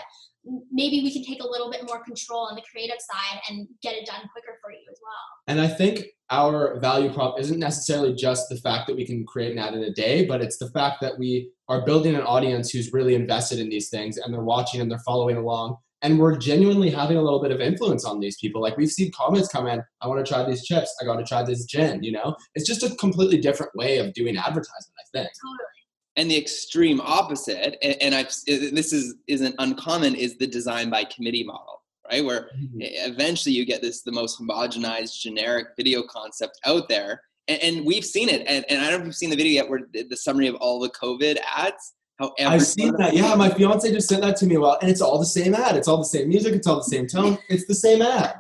maybe 0.72 1.02
we 1.02 1.12
can 1.12 1.24
take 1.24 1.44
a 1.44 1.48
little 1.48 1.70
bit 1.70 1.86
more 1.86 2.04
control 2.04 2.48
on 2.50 2.56
the 2.56 2.62
creative 2.72 2.98
side 3.00 3.42
and 3.50 3.68
get 3.82 3.96
it 3.96 4.06
done 4.06 4.22
quicker 4.32 4.58
for 4.62 4.72
you 4.72 4.80
as 4.92 5.00
well. 5.02 5.14
And 5.48 5.60
I 5.60 5.68
think 5.68 6.06
our 6.30 6.80
value 6.80 7.12
prop 7.12 7.40
isn't 7.40 7.60
necessarily 7.60 8.14
just 8.14 8.50
the 8.50 8.58
fact 8.58 8.88
that 8.88 8.96
we 8.96 9.06
can 9.06 9.26
create 9.26 9.52
an 9.52 9.60
ad 9.60 9.74
in 9.74 9.84
a 9.84 9.94
day, 9.94 10.26
but 10.26 10.42
it's 10.42 10.58
the 10.58 10.70
fact 10.70 11.02
that 11.02 11.18
we 11.18 11.52
are 11.68 11.86
building 11.86 12.16
an 12.16 12.22
audience 12.22 12.70
who's 12.70 12.94
really 12.94 13.16
invested 13.16 13.60
in 13.60 13.70
these 13.70 13.90
things 13.90 14.18
and 14.18 14.34
they're 14.34 14.42
watching 14.42 14.82
and 14.82 14.90
they're 14.90 15.00
following 15.00 15.38
along. 15.38 15.78
And 16.02 16.18
we're 16.18 16.38
genuinely 16.38 16.90
having 16.90 17.18
a 17.18 17.22
little 17.22 17.42
bit 17.42 17.52
of 17.52 17.60
influence 17.60 18.06
on 18.06 18.22
these 18.22 18.38
people. 18.38 18.62
Like 18.62 18.78
we've 18.78 18.90
seen 18.90 19.12
comments 19.12 19.50
come 19.50 19.68
in, 19.68 19.84
I 20.02 20.08
want 20.08 20.26
to 20.26 20.32
try 20.32 20.46
these 20.46 20.64
chips, 20.64 20.96
I 21.02 21.06
got 21.06 21.18
to 21.18 21.26
try 21.26 21.44
this 21.44 21.66
gin, 21.66 22.04
you 22.04 22.14
know? 22.14 22.38
It's 22.56 22.66
just 22.66 22.84
a 22.84 22.96
completely 22.96 23.42
different 23.42 23.76
way 23.76 23.98
of 23.98 24.14
doing 24.14 24.38
advertisement, 24.38 24.96
I 24.98 25.06
think. 25.12 25.30
Totally 25.42 25.79
and 26.20 26.30
the 26.30 26.38
extreme 26.38 27.00
opposite 27.02 27.78
and, 27.82 27.96
and 28.02 28.14
i've 28.14 28.28
this 28.46 28.92
is 28.94 29.16
isn't 29.28 29.56
uncommon 29.60 30.14
is 30.14 30.38
the 30.38 30.46
design 30.46 30.90
by 30.90 31.04
committee 31.06 31.44
model 31.44 31.82
right 32.12 32.24
where 32.24 32.50
mm-hmm. 32.58 32.78
eventually 32.82 33.56
you 33.56 33.66
get 33.66 33.82
this 33.82 34.02
the 34.02 34.12
most 34.12 34.40
homogenized 34.40 35.18
generic 35.20 35.68
video 35.78 36.04
concept 36.04 36.60
out 36.66 36.90
there 36.90 37.22
and, 37.48 37.62
and 37.64 37.86
we've 37.86 38.06
seen 38.06 38.28
it 38.28 38.46
and, 38.48 38.66
and 38.70 38.82
i 38.82 38.90
don't 38.90 39.00
know 39.00 39.00
if 39.00 39.06
you've 39.06 39.16
seen 39.16 39.30
the 39.30 39.36
video 39.36 39.64
yet 39.64 39.70
where 39.70 39.82
the, 39.94 40.18
summary 40.18 40.48
of 40.48 40.56
all 40.56 40.80
the 40.80 40.90
covid 40.90 41.38
ads 41.56 41.94
how 42.20 42.34
I've 42.38 42.64
seen 42.64 42.94
that. 42.98 43.14
Yeah, 43.14 43.34
my 43.36 43.50
fiance 43.50 43.90
just 43.94 44.10
sent 44.10 44.24
that 44.24 44.36
to 44.38 44.46
me. 44.46 44.58
Well, 44.58 44.78
and 44.82 44.92
it's 44.92 45.00
all 45.00 45.20
the 45.20 45.26
same 45.26 45.56
ad. 45.56 45.78
It's 45.78 45.88
all 45.88 45.96
the 45.96 46.04
same 46.04 46.28
music. 46.28 46.54
It's 46.54 46.68
all 46.68 46.76
the 46.76 46.84
same 46.84 47.08
tone. 47.08 47.38
It's 47.50 47.66
the 47.66 47.74
same 47.74 48.02
ad. 48.02 48.36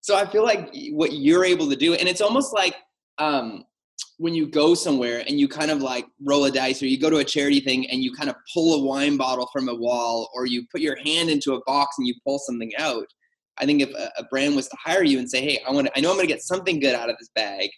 So 0.00 0.16
I 0.16 0.26
feel 0.26 0.42
like 0.42 0.74
what 0.90 1.12
you're 1.12 1.44
able 1.44 1.70
to 1.70 1.76
do, 1.76 1.94
and 1.94 2.08
it's 2.08 2.20
almost 2.20 2.52
like 2.52 2.74
um, 3.18 3.64
when 4.18 4.34
you 4.34 4.46
go 4.46 4.74
somewhere 4.74 5.24
and 5.26 5.40
you 5.40 5.48
kind 5.48 5.70
of 5.70 5.82
like 5.82 6.06
roll 6.24 6.44
a 6.44 6.50
dice 6.50 6.82
or 6.82 6.86
you 6.86 6.98
go 6.98 7.10
to 7.10 7.18
a 7.18 7.24
charity 7.24 7.60
thing 7.60 7.88
and 7.90 8.02
you 8.02 8.12
kind 8.12 8.30
of 8.30 8.36
pull 8.52 8.74
a 8.74 8.84
wine 8.84 9.16
bottle 9.16 9.48
from 9.52 9.68
a 9.68 9.74
wall 9.74 10.30
or 10.34 10.46
you 10.46 10.64
put 10.70 10.80
your 10.80 10.96
hand 11.04 11.30
into 11.30 11.54
a 11.54 11.64
box 11.64 11.96
and 11.98 12.06
you 12.06 12.14
pull 12.24 12.38
something 12.38 12.70
out 12.78 13.06
i 13.58 13.66
think 13.66 13.80
if 13.80 13.90
a, 13.90 14.10
a 14.18 14.24
brand 14.30 14.54
was 14.54 14.68
to 14.68 14.76
hire 14.82 15.02
you 15.02 15.18
and 15.18 15.28
say 15.28 15.40
hey 15.40 15.60
i 15.66 15.72
want 15.72 15.86
to 15.86 15.98
i 15.98 16.00
know 16.00 16.10
i'm 16.10 16.16
going 16.16 16.26
to 16.26 16.32
get 16.32 16.42
something 16.42 16.78
good 16.78 16.94
out 16.94 17.10
of 17.10 17.16
this 17.18 17.30
bag. 17.34 17.70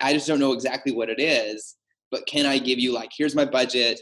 I 0.00 0.12
just 0.12 0.26
don't 0.26 0.40
know 0.40 0.52
exactly 0.52 0.92
what 0.92 1.10
it 1.10 1.20
is 1.20 1.76
but 2.10 2.26
can 2.26 2.46
i 2.46 2.58
give 2.58 2.78
you 2.78 2.92
like 2.92 3.10
here's 3.16 3.34
my 3.34 3.44
budget 3.44 4.00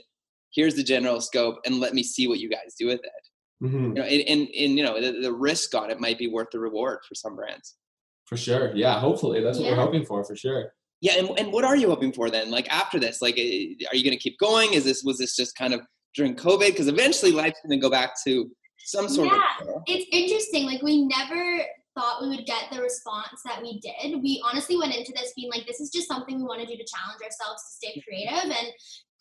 here's 0.55 0.75
the 0.75 0.83
general 0.83 1.21
scope 1.21 1.59
and 1.67 1.81
let 1.81 1.95
me 1.95 2.03
see 2.03 2.27
what 2.27 2.41
you 2.41 2.49
guys 2.49 2.75
do 2.79 2.87
with 2.87 3.01
it. 3.01 3.65
Mm-hmm. 3.65 3.85
you 3.85 3.95
know 3.95 4.03
and, 4.03 4.23
and, 4.29 4.49
and 4.49 4.79
you 4.79 4.85
know 4.85 5.01
the, 5.01 5.21
the, 5.21 5.33
risk 5.33 5.75
on 5.75 5.91
it 5.91 6.01
might 6.01 6.19
be 6.19 6.29
worth 6.29 6.49
the 6.51 6.59
reward 6.59 7.01
for 7.07 7.15
some 7.15 7.37
brands. 7.37 7.77
For 8.25 8.39
sure. 8.39 8.75
Yeah 8.75 8.99
hopefully. 8.99 9.43
That's 9.43 9.59
what 9.59 9.67
yeah. 9.67 9.73
we're 9.73 9.85
hoping 9.85 10.07
for 10.07 10.25
for 10.25 10.35
sure 10.35 10.73
yeah 11.01 11.15
and, 11.19 11.39
and 11.39 11.53
what 11.53 11.65
are 11.65 11.77
you 11.77 11.89
hoping 11.89 12.13
for 12.13 12.31
then? 12.31 12.51
Like 12.51 12.69
after 12.73 12.99
this 12.99 13.23
like 13.23 13.39
eh, 13.39 13.75
are 13.91 13.97
you 13.97 14.05
going 14.05 14.17
to 14.17 14.17
keep 14.17 14.39
going? 14.39 14.73
Is 14.73 14.85
this 14.85 15.03
was 15.03 15.19
this 15.19 15.37
just 15.37 15.57
kind 15.57 15.75
of 15.75 15.81
during 16.15 16.35
covid? 16.35 16.69
Because 16.69 16.89
eventually 16.89 17.33
life's 17.33 17.61
going 17.67 17.79
to 17.79 17.83
go 17.83 17.91
back 17.91 18.13
to 18.25 18.51
some 18.79 19.09
sort 19.09 19.29
of 19.29 19.35
yeah, 19.35 19.75
of 19.75 19.83
it's 19.87 20.07
interesting 20.11 20.67
like 20.67 20.83
we 20.83 21.07
never 21.07 21.63
thought 21.95 22.23
we 22.23 22.29
would 22.29 22.47
get 22.47 22.65
the 22.73 22.81
response 22.81 23.43
that 23.45 23.61
we 23.61 23.81
did. 23.81 24.23
We 24.23 24.43
honestly 24.45 24.77
went 24.77 24.95
into 24.95 25.13
this 25.13 25.33
being 25.35 25.51
like, 25.51 25.67
this 25.67 25.81
is 25.81 25.91
just 25.91 26.09
something 26.09 26.37
we 26.37 26.45
want 26.45 26.61
to 26.61 26.67
do 26.67 26.77
to 26.77 26.85
challenge 26.85 27.21
ourselves 27.23 27.63
to 27.63 27.87
stay 27.87 28.03
creative 28.07 28.45
and 28.45 28.73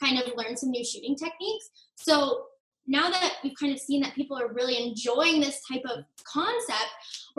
kind 0.01 0.19
of 0.19 0.31
learn 0.35 0.55
some 0.55 0.69
new 0.69 0.85
shooting 0.85 1.15
techniques. 1.15 1.69
So 1.95 2.45
now 2.87 3.09
that 3.09 3.35
we've 3.43 3.57
kind 3.59 3.73
of 3.73 3.79
seen 3.79 4.01
that 4.01 4.15
people 4.15 4.37
are 4.37 4.53
really 4.53 4.81
enjoying 4.81 5.41
this 5.41 5.61
type 5.69 5.83
of 5.85 6.03
concept, 6.23 6.89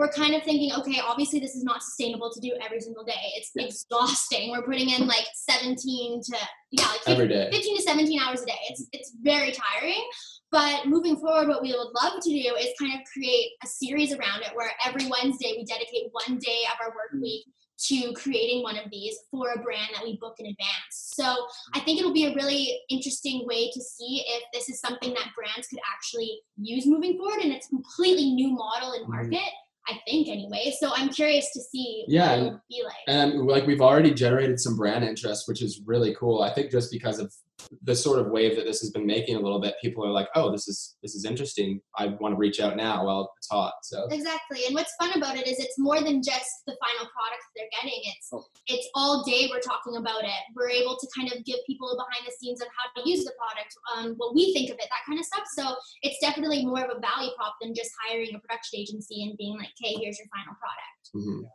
we're 0.01 0.09
kind 0.09 0.33
of 0.33 0.41
thinking, 0.41 0.73
okay, 0.73 0.99
obviously 1.05 1.39
this 1.39 1.53
is 1.53 1.63
not 1.63 1.83
sustainable 1.83 2.31
to 2.33 2.39
do 2.39 2.51
every 2.65 2.81
single 2.81 3.03
day. 3.03 3.21
It's 3.35 3.51
exhausting. 3.55 4.49
We're 4.49 4.63
putting 4.63 4.89
in 4.89 5.05
like 5.05 5.27
17 5.35 6.21
to 6.23 6.37
yeah, 6.71 6.87
like 6.87 7.01
15, 7.01 7.13
Every 7.13 7.27
day. 7.27 7.49
15 7.51 7.77
to 7.77 7.83
17 7.83 8.19
hours 8.19 8.41
a 8.41 8.45
day. 8.47 8.57
It's 8.69 8.87
it's 8.93 9.11
very 9.21 9.51
tiring. 9.51 10.03
But 10.51 10.87
moving 10.87 11.17
forward, 11.17 11.49
what 11.49 11.61
we 11.61 11.69
would 11.69 11.93
love 12.01 12.19
to 12.19 12.29
do 12.29 12.55
is 12.59 12.69
kind 12.79 12.93
of 12.95 13.01
create 13.13 13.51
a 13.63 13.67
series 13.67 14.11
around 14.11 14.41
it 14.41 14.55
where 14.55 14.71
every 14.83 15.07
Wednesday 15.07 15.53
we 15.55 15.65
dedicate 15.65 16.09
one 16.11 16.39
day 16.39 16.61
of 16.73 16.79
our 16.81 16.89
work 16.89 17.21
week 17.21 17.45
to 17.89 18.11
creating 18.13 18.63
one 18.63 18.77
of 18.77 18.89
these 18.91 19.15
for 19.29 19.51
a 19.53 19.59
brand 19.61 19.89
that 19.93 20.03
we 20.03 20.17
book 20.17 20.35
in 20.39 20.47
advance. 20.47 20.89
So 21.13 21.35
I 21.75 21.79
think 21.79 21.99
it'll 21.99 22.13
be 22.13 22.25
a 22.25 22.33
really 22.33 22.79
interesting 22.89 23.45
way 23.45 23.69
to 23.71 23.81
see 23.81 24.23
if 24.27 24.43
this 24.51 24.67
is 24.67 24.79
something 24.79 25.13
that 25.13 25.29
brands 25.35 25.67
could 25.67 25.79
actually 25.93 26.41
use 26.57 26.85
moving 26.87 27.17
forward 27.17 27.39
and 27.43 27.51
it's 27.53 27.67
a 27.67 27.69
completely 27.69 28.31
new 28.33 28.49
model 28.49 28.93
in 28.93 29.03
Mhm. 29.03 29.09
market. 29.09 29.51
I 29.87 29.99
think 30.07 30.27
anyway. 30.27 30.73
So 30.79 30.91
I'm 30.95 31.09
curious 31.09 31.51
to 31.53 31.59
see 31.61 32.05
Yeah, 32.07 32.29
what 32.29 32.39
and- 32.39 32.51
like. 32.53 32.93
And 33.07 33.47
like 33.47 33.65
we've 33.67 33.81
already 33.81 34.13
generated 34.13 34.59
some 34.59 34.75
brand 34.75 35.03
interest, 35.03 35.47
which 35.47 35.61
is 35.61 35.81
really 35.85 36.15
cool. 36.15 36.41
I 36.43 36.53
think 36.53 36.71
just 36.71 36.91
because 36.91 37.19
of 37.19 37.33
the 37.83 37.95
sort 37.95 38.19
of 38.19 38.27
wave 38.27 38.55
that 38.55 38.65
this 38.65 38.79
has 38.81 38.91
been 38.91 39.05
making 39.05 39.35
a 39.35 39.39
little 39.39 39.59
bit, 39.59 39.75
people 39.81 40.05
are 40.05 40.11
like, 40.11 40.27
"Oh, 40.35 40.51
this 40.51 40.67
is 40.67 40.95
this 41.01 41.15
is 41.15 41.25
interesting. 41.25 41.81
I 41.97 42.07
want 42.19 42.33
to 42.33 42.37
reach 42.37 42.59
out 42.59 42.75
now 42.77 43.05
while 43.05 43.31
it's 43.37 43.47
hot." 43.49 43.73
So 43.83 44.07
Exactly. 44.11 44.65
And 44.65 44.75
what's 44.75 44.93
fun 44.99 45.11
about 45.17 45.37
it 45.37 45.47
is 45.47 45.59
it's 45.59 45.77
more 45.79 46.01
than 46.01 46.21
just 46.21 46.49
the 46.67 46.75
final 46.79 47.09
product 47.11 47.43
they're 47.55 47.69
getting. 47.81 48.01
It's 48.05 48.29
Oh. 48.33 48.43
it's 48.67 48.87
all 48.95 49.23
day 49.23 49.47
we're 49.51 49.59
talking 49.61 49.97
about 49.97 50.23
it. 50.23 50.41
We're 50.55 50.69
able 50.69 50.97
to 50.97 51.07
kind 51.17 51.31
of 51.31 51.43
give 51.45 51.57
people 51.67 51.89
behind 51.95 52.25
the 52.27 52.33
scenes 52.39 52.61
of 52.61 52.67
how 52.77 53.01
to 53.01 53.09
use 53.09 53.23
the 53.25 53.33
product, 53.37 53.71
um, 53.95 54.13
what 54.17 54.33
we 54.35 54.53
think 54.53 54.69
of 54.69 54.77
it, 54.79 54.87
that 54.89 55.05
kind 55.07 55.19
of 55.19 55.25
stuff. 55.25 55.43
So 55.55 55.75
it's 56.01 56.19
definitely 56.19 56.65
more 56.65 56.83
of 56.83 56.91
a 56.95 56.99
value 56.99 57.31
prop 57.37 57.55
than 57.61 57.73
just 57.75 57.91
hiring 58.05 58.33
a 58.35 58.39
production 58.39 58.79
agency 58.79 59.23
and 59.23 59.37
being 59.37 59.57
like, 59.57 59.69
"Okay, 59.81 59.95
here's 59.99 60.17
your 60.19 60.27
final 60.33 60.55
product." 60.59 61.03
mhm. 61.15 61.49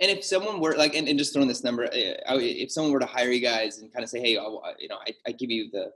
And 0.00 0.10
if 0.10 0.24
someone 0.24 0.60
were 0.60 0.74
like, 0.76 0.94
and, 0.94 1.08
and 1.08 1.18
just 1.18 1.32
throwing 1.32 1.48
this 1.48 1.64
number, 1.64 1.84
uh, 1.84 1.90
if 1.92 2.72
someone 2.72 2.92
were 2.92 3.00
to 3.00 3.06
hire 3.06 3.30
you 3.30 3.40
guys 3.40 3.78
and 3.78 3.92
kind 3.92 4.02
of 4.02 4.08
say, 4.08 4.20
hey, 4.20 4.36
uh, 4.36 4.50
you 4.78 4.88
know, 4.88 4.98
I, 5.06 5.12
I 5.26 5.32
give 5.32 5.50
you 5.50 5.70
the 5.72 5.90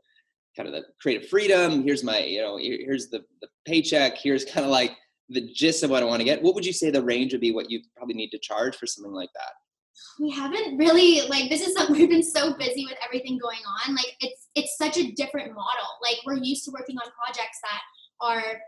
kind 0.56 0.68
of 0.68 0.74
the 0.74 0.84
creative 1.00 1.28
freedom. 1.28 1.82
Here's 1.82 2.04
my, 2.04 2.20
you 2.20 2.40
know, 2.40 2.58
here's 2.58 3.08
the, 3.08 3.24
the 3.40 3.48
paycheck. 3.66 4.16
Here's 4.18 4.44
kind 4.44 4.64
of 4.64 4.70
like 4.70 4.92
the 5.28 5.52
gist 5.52 5.82
of 5.82 5.90
what 5.90 6.02
I 6.02 6.06
want 6.06 6.20
to 6.20 6.24
get. 6.24 6.42
What 6.42 6.54
would 6.54 6.66
you 6.66 6.72
say 6.72 6.90
the 6.90 7.02
range 7.02 7.32
would 7.32 7.40
be? 7.40 7.52
What 7.52 7.70
you 7.70 7.80
probably 7.96 8.14
need 8.14 8.30
to 8.30 8.38
charge 8.38 8.76
for 8.76 8.86
something 8.86 9.12
like 9.12 9.30
that? 9.34 9.52
we 10.20 10.30
haven't 10.30 10.76
really 10.76 11.26
like 11.28 11.48
this 11.48 11.66
is 11.66 11.74
something 11.74 11.96
we've 11.98 12.10
been 12.10 12.22
so 12.22 12.54
busy 12.56 12.84
with 12.84 12.98
everything 13.04 13.38
going 13.38 13.60
on 13.84 13.94
like 13.94 14.14
it's 14.20 14.48
it's 14.54 14.76
such 14.76 14.96
a 14.96 15.12
different 15.12 15.48
model 15.48 15.86
like 16.02 16.16
we're 16.26 16.36
used 16.36 16.64
to 16.64 16.70
working 16.70 16.96
on 16.98 17.10
projects 17.24 17.58
that 17.62 17.80
are 18.20 18.60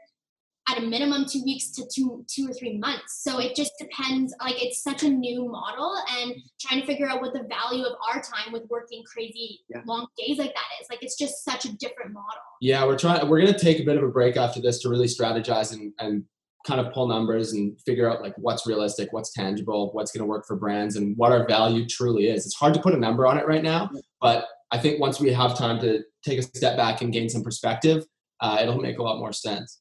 at 0.71 0.79
a 0.79 0.87
minimum 0.87 1.25
two 1.29 1.43
weeks 1.45 1.71
to 1.71 1.83
two 1.93 2.25
two 2.29 2.47
or 2.49 2.53
three 2.53 2.79
months 2.79 3.23
so 3.23 3.41
it 3.41 3.57
just 3.57 3.73
depends 3.79 4.35
like 4.41 4.63
it's 4.63 4.83
such 4.83 5.03
a 5.03 5.09
new 5.09 5.49
model 5.51 5.95
and 6.21 6.35
trying 6.61 6.81
to 6.81 6.87
figure 6.87 7.09
out 7.09 7.21
what 7.21 7.33
the 7.33 7.43
value 7.49 7.85
of 7.85 7.97
our 8.09 8.21
time 8.23 8.53
with 8.53 8.63
working 8.71 9.03
crazy 9.13 9.61
Yeah. 9.69 9.81
long 9.87 10.07
days 10.17 10.39
like 10.39 10.55
that 10.55 10.83
is 10.83 10.89
like 10.91 11.03
it's 11.03 11.17
just 11.17 11.45
such 11.45 11.65
a 11.65 11.73
different 11.77 12.13
model 12.13 12.43
yeah, 12.63 12.85
we're 12.85 12.99
trying. 12.99 13.27
We're 13.27 13.41
gonna 13.41 13.59
take 13.59 13.81
a 13.81 13.85
bit 13.85 13.97
of 13.97 14.03
a 14.03 14.09
break 14.09 14.37
after 14.37 14.61
this 14.61 14.81
to 14.83 14.91
really 14.91 15.07
strategize 15.07 15.73
and 15.73 15.93
and 15.99 16.25
kind 16.67 16.79
of 16.79 16.93
pull 16.93 17.09
numbers 17.09 17.55
and 17.55 17.75
figure 17.87 18.07
out 18.11 18.21
like 18.21 18.35
what's 18.37 18.67
realistic, 18.67 19.09
what's 19.13 19.33
tangible, 19.33 19.91
what's 19.95 20.13
gonna 20.13 20.27
work 20.27 20.47
for 20.47 20.57
brands, 20.57 20.97
and 20.97 21.17
what 21.17 21.33
our 21.33 21.47
value 21.49 21.87
truly 21.87 22.29
is. 22.29 22.45
It's 22.45 22.55
hard 22.55 22.75
to 22.75 22.81
put 22.83 22.93
a 22.93 22.99
number 22.99 23.27
on 23.27 23.39
it 23.39 23.47
right 23.47 23.63
now, 23.63 23.89
but 24.21 24.47
I 24.71 24.79
think 24.79 25.01
once 25.01 25.19
we 25.19 25.33
have 25.33 25.57
time 25.57 25.81
to 25.81 26.03
take 26.23 26.39
a 26.39 26.43
step 26.43 26.77
back 26.77 27.01
and 27.01 27.11
gain 27.13 27.31
some 27.31 27.43
perspective, 27.43 28.05
uh, 28.43 28.59
it'll 28.61 28.79
make 28.79 28.99
a 28.99 29.03
lot 29.03 29.19
more 29.19 29.33
sense. 29.33 29.81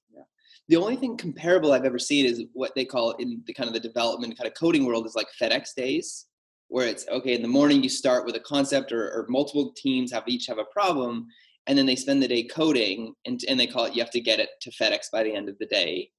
The 0.70 0.76
only 0.76 0.96
thing 0.96 1.18
comparable 1.18 1.72
I've 1.72 1.84
ever 1.84 1.98
seen 1.98 2.28
is 2.28 2.44
what 2.54 2.76
they 2.76 2.86
call 2.86 3.12
in 3.14 3.42
the 3.48 3.54
kind 3.54 3.68
of 3.68 3.74
the 3.74 3.80
development 3.80 4.38
kind 4.38 4.48
of 4.48 4.54
coding 4.54 4.86
world 4.86 5.08
is 5.08 5.16
like 5.16 5.28
FedEx 5.42 5.74
days, 5.76 6.28
where 6.68 6.88
it's 6.88 7.08
okay 7.10 7.34
in 7.34 7.42
the 7.42 7.48
morning 7.48 7.82
you 7.82 7.90
start 7.90 8.24
with 8.24 8.36
a 8.36 8.40
concept 8.42 8.92
or, 8.92 9.10
or 9.10 9.26
multiple 9.30 9.74
teams 9.76 10.12
have 10.12 10.24
each 10.28 10.46
have 10.46 10.60
a 10.60 10.66
problem, 10.66 11.26
and 11.66 11.76
then 11.76 11.88
they 11.88 11.96
spend 11.96 12.22
the 12.22 12.28
day 12.28 12.44
coding 12.44 13.16
and, 13.26 13.42
and 13.50 13.60
they 13.60 13.66
call 13.66 13.86
it 13.86 13.96
you 13.96 14.02
have 14.02 14.12
to 14.12 14.22
get 14.22 14.40
it 14.40 14.50
to 14.62 14.70
FedEx 14.70 15.08
by 15.12 15.24
the 15.24 15.34
end 15.34 15.50
of 15.50 15.58
the 15.58 15.66
day. 15.66 16.12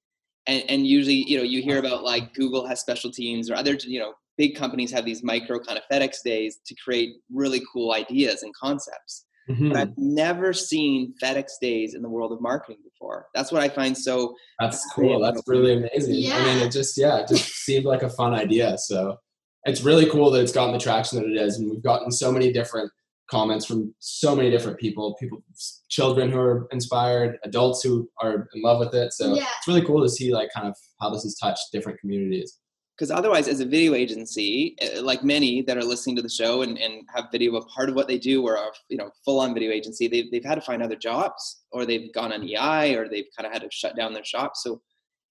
And, 0.49 0.65
and 0.69 0.85
usually, 0.85 1.25
you 1.29 1.37
know, 1.37 1.45
you 1.45 1.63
hear 1.63 1.79
about 1.79 2.03
like 2.03 2.35
Google 2.35 2.67
has 2.67 2.81
special 2.81 3.13
teams 3.13 3.51
or 3.51 3.55
other, 3.55 3.75
you 3.75 4.01
know, 4.01 4.15
big 4.37 4.57
companies 4.57 4.91
have 4.91 5.05
these 5.05 5.23
micro 5.23 5.61
kind 5.61 5.79
of 5.79 5.85
FedEx 5.93 6.25
days 6.25 6.59
to 6.67 6.75
create 6.83 7.11
really 7.33 7.63
cool 7.73 7.93
ideas 7.93 8.43
and 8.43 8.53
concepts 8.55 9.27
Mhm. 9.49 9.73
but 9.73 9.77
I've 9.81 9.99
never 9.99 10.53
seen 10.53 11.15
FedEx 11.23 11.53
days 11.61 11.95
in 11.95 12.03
the 12.03 12.09
world 12.09 12.33
of 12.33 12.41
marketing 12.41 12.79
before. 12.85 13.27
That's 13.35 13.51
what 13.53 13.63
I 13.63 13.69
find 13.69 13.97
so. 13.97 14.35
That's 14.59 14.85
cool. 14.93 15.21
That's 15.21 15.43
really 15.47 15.75
amazing. 15.75 16.15
Yeah. 16.15 16.37
I 16.37 16.45
mean, 16.45 16.59
it 16.67 16.71
just 16.73 16.97
yeah, 16.99 17.19
it 17.19 17.29
just 17.29 17.47
seemed 17.65 17.85
like 17.85 18.03
a 18.03 18.11
fun 18.11 18.35
idea. 18.35 18.77
So 18.79 19.17
it's 19.65 19.83
really 19.83 20.07
cool 20.11 20.31
that 20.31 20.43
it's 20.43 20.53
gotten 20.53 20.73
the 20.73 20.79
traction 20.79 21.19
that 21.19 21.27
it 21.29 21.37
is, 21.37 21.59
and 21.59 21.71
we've 21.71 21.83
gotten 21.83 22.11
so 22.13 22.31
many 22.31 22.53
different 22.53 22.91
comments 23.31 23.65
from 23.65 23.95
so 24.01 24.35
many 24.35 24.51
different 24.51 24.79
people. 24.79 25.15
People, 25.21 25.43
children 25.89 26.31
who 26.31 26.39
are 26.39 26.67
inspired, 26.73 27.39
adults 27.45 27.83
who 27.83 28.09
are 28.21 28.49
in 28.55 28.63
love 28.63 28.79
with 28.81 28.93
it. 28.95 29.13
So 29.13 29.35
Yeah. 29.35 29.47
it's 29.59 29.69
really 29.69 29.85
cool 29.85 30.03
to 30.03 30.09
see 30.09 30.33
like 30.33 30.51
kind 30.55 30.67
of 30.69 30.77
how 31.01 31.11
this 31.11 31.23
has 31.23 31.37
touched 31.37 31.71
different 31.73 31.99
communities. 32.01 32.59
Because 33.01 33.11
otherwise, 33.11 33.49
as 33.49 33.61
a 33.61 33.65
video 33.65 33.95
agency, 33.95 34.77
uh, 34.83 35.01
like 35.01 35.25
many 35.25 35.63
that 35.63 35.79
are 35.79 35.83
listening 35.83 36.17
to 36.17 36.23
the 36.23 36.29
show 36.29 36.61
and, 36.61 36.77
and 36.77 37.09
have 37.15 37.29
video 37.33 37.57
a 37.57 37.65
part 37.65 37.89
of 37.89 37.95
what 37.95 38.07
they 38.07 38.19
do, 38.19 38.47
or 38.47 38.57
a 38.57 38.67
you 38.91 38.99
know 38.99 39.11
full-on 39.25 39.55
video 39.55 39.73
agency, 39.73 40.07
they've 40.07 40.31
they've 40.31 40.45
had 40.45 40.57
to 40.57 40.61
find 40.61 40.83
other 40.83 40.97
jobs, 40.97 41.63
or 41.73 41.87
they've 41.87 42.13
gone 42.13 42.31
on 42.31 42.47
EI, 42.47 42.95
or 42.95 43.09
they've 43.09 43.25
kind 43.35 43.47
of 43.47 43.55
had 43.55 43.63
to 43.63 43.71
shut 43.71 43.97
down 43.97 44.13
their 44.13 44.23
shop. 44.23 44.55
So, 44.55 44.83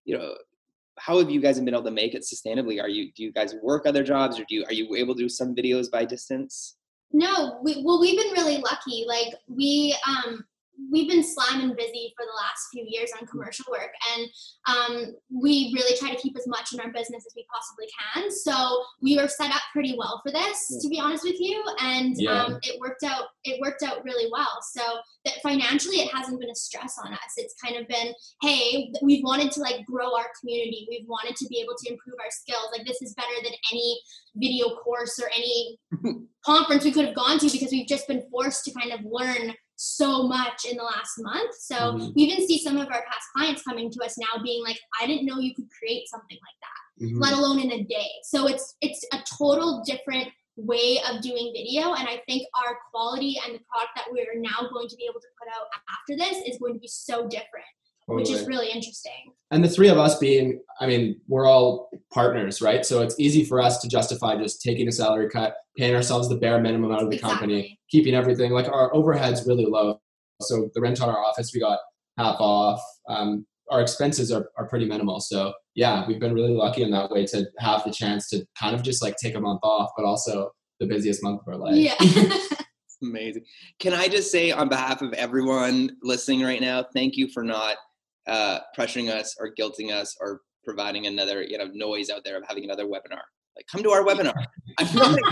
you 0.04 0.18
know, 0.18 0.34
how 0.98 1.20
have 1.20 1.30
you 1.30 1.40
guys 1.40 1.60
been 1.60 1.70
able 1.70 1.84
to 1.84 1.92
make 1.92 2.16
it 2.16 2.24
sustainably? 2.24 2.82
Are 2.82 2.90
you 2.90 3.12
do 3.16 3.22
you 3.22 3.32
guys 3.32 3.54
work 3.62 3.86
other 3.86 4.04
jobs, 4.04 4.40
or 4.40 4.46
do 4.50 4.56
you 4.56 4.66
are 4.66 4.74
you 4.74 4.96
able 4.96 5.14
to 5.14 5.22
do 5.22 5.30
some 5.30 5.54
videos 5.54 5.92
by 5.92 6.06
distance? 6.06 6.78
No, 7.12 7.60
we, 7.64 7.84
well, 7.86 8.02
we've 8.02 8.18
been 8.18 8.34
really 8.34 8.58
lucky. 8.58 9.06
Like 9.08 9.36
we, 9.48 9.96
um, 10.08 10.44
we've 10.92 11.10
been 11.10 11.24
slamming 11.24 11.76
busy 11.76 12.14
for 12.18 12.26
the 12.26 12.36
last 12.42 12.68
few 12.72 12.86
years 12.88 13.12
on 13.20 13.28
commercial 13.28 13.66
work, 13.72 13.92
and 14.16 14.28
um, 14.68 15.06
we 15.30 15.72
really 15.76 15.96
try 15.98 16.10
to 16.10 16.22
keep 16.22 16.38
as 16.38 16.48
much 16.48 16.74
in 16.74 16.80
our 16.80 16.92
business 16.92 17.26
as 17.26 17.34
we 17.36 17.46
possibly 17.54 17.88
can. 18.14 18.32
So 18.32 18.84
we 19.02 19.18
were 19.18 19.28
set 19.28 19.52
up 19.52 19.62
pretty 19.74 19.96
well 19.98 20.22
for 20.26 20.32
this, 20.32 20.80
to 20.82 20.88
be 20.90 21.00
honest 21.00 21.24
with 21.24 21.40
you, 21.40 21.64
and 21.82 22.16
Yeah. 22.18 22.44
um, 22.44 22.60
it 22.64 22.80
worked 22.80 23.04
out. 23.04 23.26
It 23.44 23.60
worked 23.62 23.84
out 23.84 24.04
really 24.04 24.30
well. 24.32 24.60
So 24.74 24.82
that 25.26 25.36
financially, 25.42 25.98
it 25.98 26.14
hasn't 26.14 26.40
been 26.40 26.50
a 26.50 26.56
stress 26.56 26.98
on 27.04 27.14
us. 27.14 27.34
It's 27.38 27.56
kind 27.64 27.76
of 27.78 27.88
been, 27.88 28.14
hey, 28.42 28.92
we've 29.02 29.24
wanted 29.24 29.52
to 29.54 29.62
like 29.62 29.86
grow 29.86 30.16
our 30.16 30.28
community. 30.40 30.88
We've 30.90 31.08
wanted 31.08 31.36
to 31.38 31.48
be 31.48 31.60
able 31.60 31.76
to 31.84 31.92
improve 31.92 32.16
our 32.20 32.32
skills. 32.32 32.68
Like 32.76 32.86
this 32.86 33.02
is 33.02 33.14
better 33.16 33.34
than 33.44 33.54
any 33.72 34.00
video 34.36 34.76
course 34.76 35.20
or 35.20 35.30
any 35.36 35.80
conference 36.46 36.84
we 36.84 36.92
could 36.92 37.06
have 37.06 37.16
gone 37.16 37.40
to 37.40 37.50
because 37.50 37.72
we've 37.72 37.88
just 37.88 38.08
been 38.08 38.24
forced 38.32 38.64
to 38.66 38.72
kind 38.72 38.92
of 38.94 39.00
learn 39.04 39.54
so 39.82 40.24
much 40.24 40.66
in 40.70 40.76
the 40.76 40.84
last 40.84 41.18
month. 41.20 41.56
So 41.58 41.76
Mhm. 41.94 42.14
we 42.14 42.24
even 42.24 42.46
see 42.46 42.60
some 42.60 42.76
of 42.76 42.88
our 42.88 43.02
past 43.10 43.26
clients 43.34 43.64
coming 43.64 43.90
to 43.92 44.04
us 44.04 44.18
now 44.18 44.44
being 44.44 44.62
like, 44.62 44.78
I 45.00 45.08
didn't 45.08 45.26
know 45.26 45.40
you 45.40 45.56
could 45.56 45.70
create 45.72 46.10
something 46.10 46.38
like 46.48 46.60
that, 46.66 47.06
Mhm. 47.06 47.22
let 47.22 47.34
alone 47.34 47.60
in 47.62 47.72
a 47.72 47.84
day. 47.84 48.12
So 48.24 48.48
it's 48.48 48.76
it's 48.82 49.06
a 49.14 49.24
total 49.38 49.82
different 49.86 50.34
way 50.58 51.02
of 51.10 51.22
doing 51.22 51.54
video 51.54 51.94
and 51.94 52.06
I 52.10 52.18
think 52.28 52.46
our 52.62 52.78
quality 52.92 53.40
and 53.46 53.56
the 53.56 53.62
product 53.72 53.94
that 53.96 54.12
we're 54.12 54.36
now 54.36 54.68
going 54.74 54.90
to 54.90 54.98
be 54.98 55.06
able 55.10 55.22
to 55.22 55.32
put 55.40 55.48
out 55.56 55.68
after 55.96 56.18
this 56.18 56.44
is 56.46 56.60
going 56.60 56.74
to 56.74 56.80
be 56.82 56.88
so 56.90 57.16
different, 57.30 57.72
which 58.16 58.30
is 58.30 58.48
really 58.48 58.68
interesting. 58.68 59.34
and 59.52 59.64
the 59.64 59.70
three 59.70 59.90
of 59.90 59.98
us 59.98 60.18
being 60.20 60.62
i 60.80 60.88
mean 60.88 61.20
we're 61.28 61.46
all 61.46 61.90
partners 62.14 62.62
right? 62.62 62.86
So 62.86 63.02
it's 63.02 63.20
easy 63.20 63.46
for 63.46 63.62
us 63.62 63.80
to 63.82 63.88
justify 63.88 64.36
just 64.36 64.62
taking 64.62 64.88
a 64.88 64.92
salary 64.92 65.30
cut 65.30 65.56
paying 65.78 65.96
ourselves 65.96 66.28
the 66.28 66.36
bare 66.36 66.60
minimum 66.60 66.92
out 66.92 67.04
of 67.04 67.10
the 67.10 67.20
company 67.20 67.80
keeping 67.90 68.14
everything. 68.16 68.52
Like 68.52 68.68
our 68.68 68.94
overhead's 68.94 69.48
really 69.48 69.66
low. 69.66 70.00
So 70.42 70.70
the 70.74 70.82
rent 70.82 71.02
on 71.02 71.10
our 71.10 71.18
office 71.18 71.52
we 71.54 71.60
got 71.60 71.80
half 72.18 72.38
off. 72.40 72.82
Um, 73.08 73.46
our 73.72 73.82
expenses 73.82 74.32
are, 74.32 74.50
are 74.58 74.68
pretty 74.68 74.86
minimal. 74.86 75.20
So 75.20 75.54
yeah 75.76 76.06
we've 76.08 76.20
been 76.20 76.34
really 76.34 76.54
lucky 76.54 76.82
in 76.82 76.92
that 76.92 77.12
way 77.12 77.26
to 77.28 77.46
have 77.60 77.84
the 77.84 77.92
chance 77.92 78.30
to 78.30 78.46
kind 78.60 78.76
of 78.76 78.82
just 78.84 79.02
like 79.04 79.16
take 79.18 79.36
a 79.36 79.40
month 79.40 79.60
off 79.64 79.92
but 79.96 80.06
also 80.06 80.52
the 80.80 80.88
busiest 80.88 81.22
month 81.24 81.42
of 81.42 81.48
our 81.54 81.60
life. 81.60 81.76
Yeah. 81.76 81.96
Amazing. 83.02 83.46
Can 83.80 83.94
I 83.94 84.08
just 84.08 84.32
say 84.32 84.52
on 84.52 84.68
behalf 84.68 85.02
of 85.02 85.14
everyone 85.14 85.92
listening 86.04 86.42
right 86.42 86.60
now, 86.60 86.86
thank 86.94 87.16
you 87.16 87.30
for 87.30 87.44
not 87.44 87.78
uh, 88.28 88.60
pressuring 88.78 89.10
us 89.10 89.36
or 89.40 89.52
guilting 89.60 89.92
us 89.92 90.16
or 90.20 90.42
providing 90.64 91.08
another 91.08 91.42
you 91.42 91.58
know 91.58 91.70
noise 91.74 92.10
out 92.10 92.22
there 92.24 92.38
of 92.38 92.44
having 92.48 92.64
another 92.64 92.86
webinar. 92.86 93.22
like 93.56 93.66
come 93.72 93.84
to 93.84 93.92
our 93.92 94.04
webinar. 94.04 94.34
I 94.80 94.86
feel 94.86 95.12
like 95.12 95.24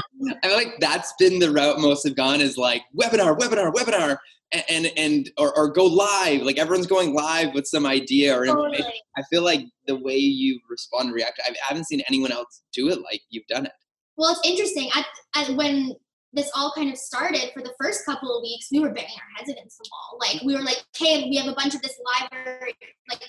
I 0.43 0.47
feel 0.47 0.57
like 0.57 0.73
that's 0.79 1.13
been 1.19 1.39
the 1.39 1.51
route 1.51 1.79
most 1.79 2.07
have 2.07 2.15
gone 2.15 2.41
is 2.41 2.57
like 2.57 2.83
webinar, 2.99 3.37
webinar, 3.37 3.71
webinar, 3.73 4.17
and 4.51 4.63
and, 4.69 4.91
and 4.97 5.29
or, 5.37 5.55
or 5.57 5.71
go 5.71 5.85
live. 5.85 6.41
Like 6.41 6.57
everyone's 6.57 6.87
going 6.87 7.13
live 7.13 7.53
with 7.53 7.67
some 7.67 7.85
idea 7.85 8.35
or 8.35 8.45
information. 8.45 8.85
Totally. 8.85 9.01
I 9.17 9.21
feel 9.29 9.43
like 9.43 9.61
the 9.85 9.97
way 9.97 10.17
you 10.17 10.59
respond 10.69 11.07
and 11.07 11.15
react, 11.15 11.39
I 11.45 11.53
haven't 11.67 11.85
seen 11.85 12.01
anyone 12.07 12.31
else 12.31 12.61
do 12.73 12.89
it 12.89 13.01
like 13.01 13.21
you've 13.29 13.47
done 13.47 13.65
it. 13.65 13.71
Well, 14.17 14.31
it's 14.31 14.49
interesting. 14.49 14.89
At, 14.95 15.05
at 15.35 15.55
when 15.55 15.93
this 16.33 16.51
all 16.55 16.71
kind 16.75 16.91
of 16.91 16.97
started, 16.97 17.51
for 17.53 17.61
the 17.61 17.73
first 17.81 18.05
couple 18.05 18.35
of 18.35 18.41
weeks, 18.41 18.67
we 18.71 18.79
were 18.79 18.91
banging 18.91 19.15
our 19.17 19.37
heads 19.37 19.49
against 19.49 19.77
the 19.77 19.89
wall. 19.91 20.19
Like 20.19 20.41
we 20.43 20.53
were 20.55 20.63
like, 20.63 20.83
"Okay, 20.95 21.29
we 21.29 21.37
have 21.37 21.47
a 21.47 21.55
bunch 21.55 21.73
of 21.73 21.81
this 21.81 21.99
library, 22.21 22.73
like 23.09 23.21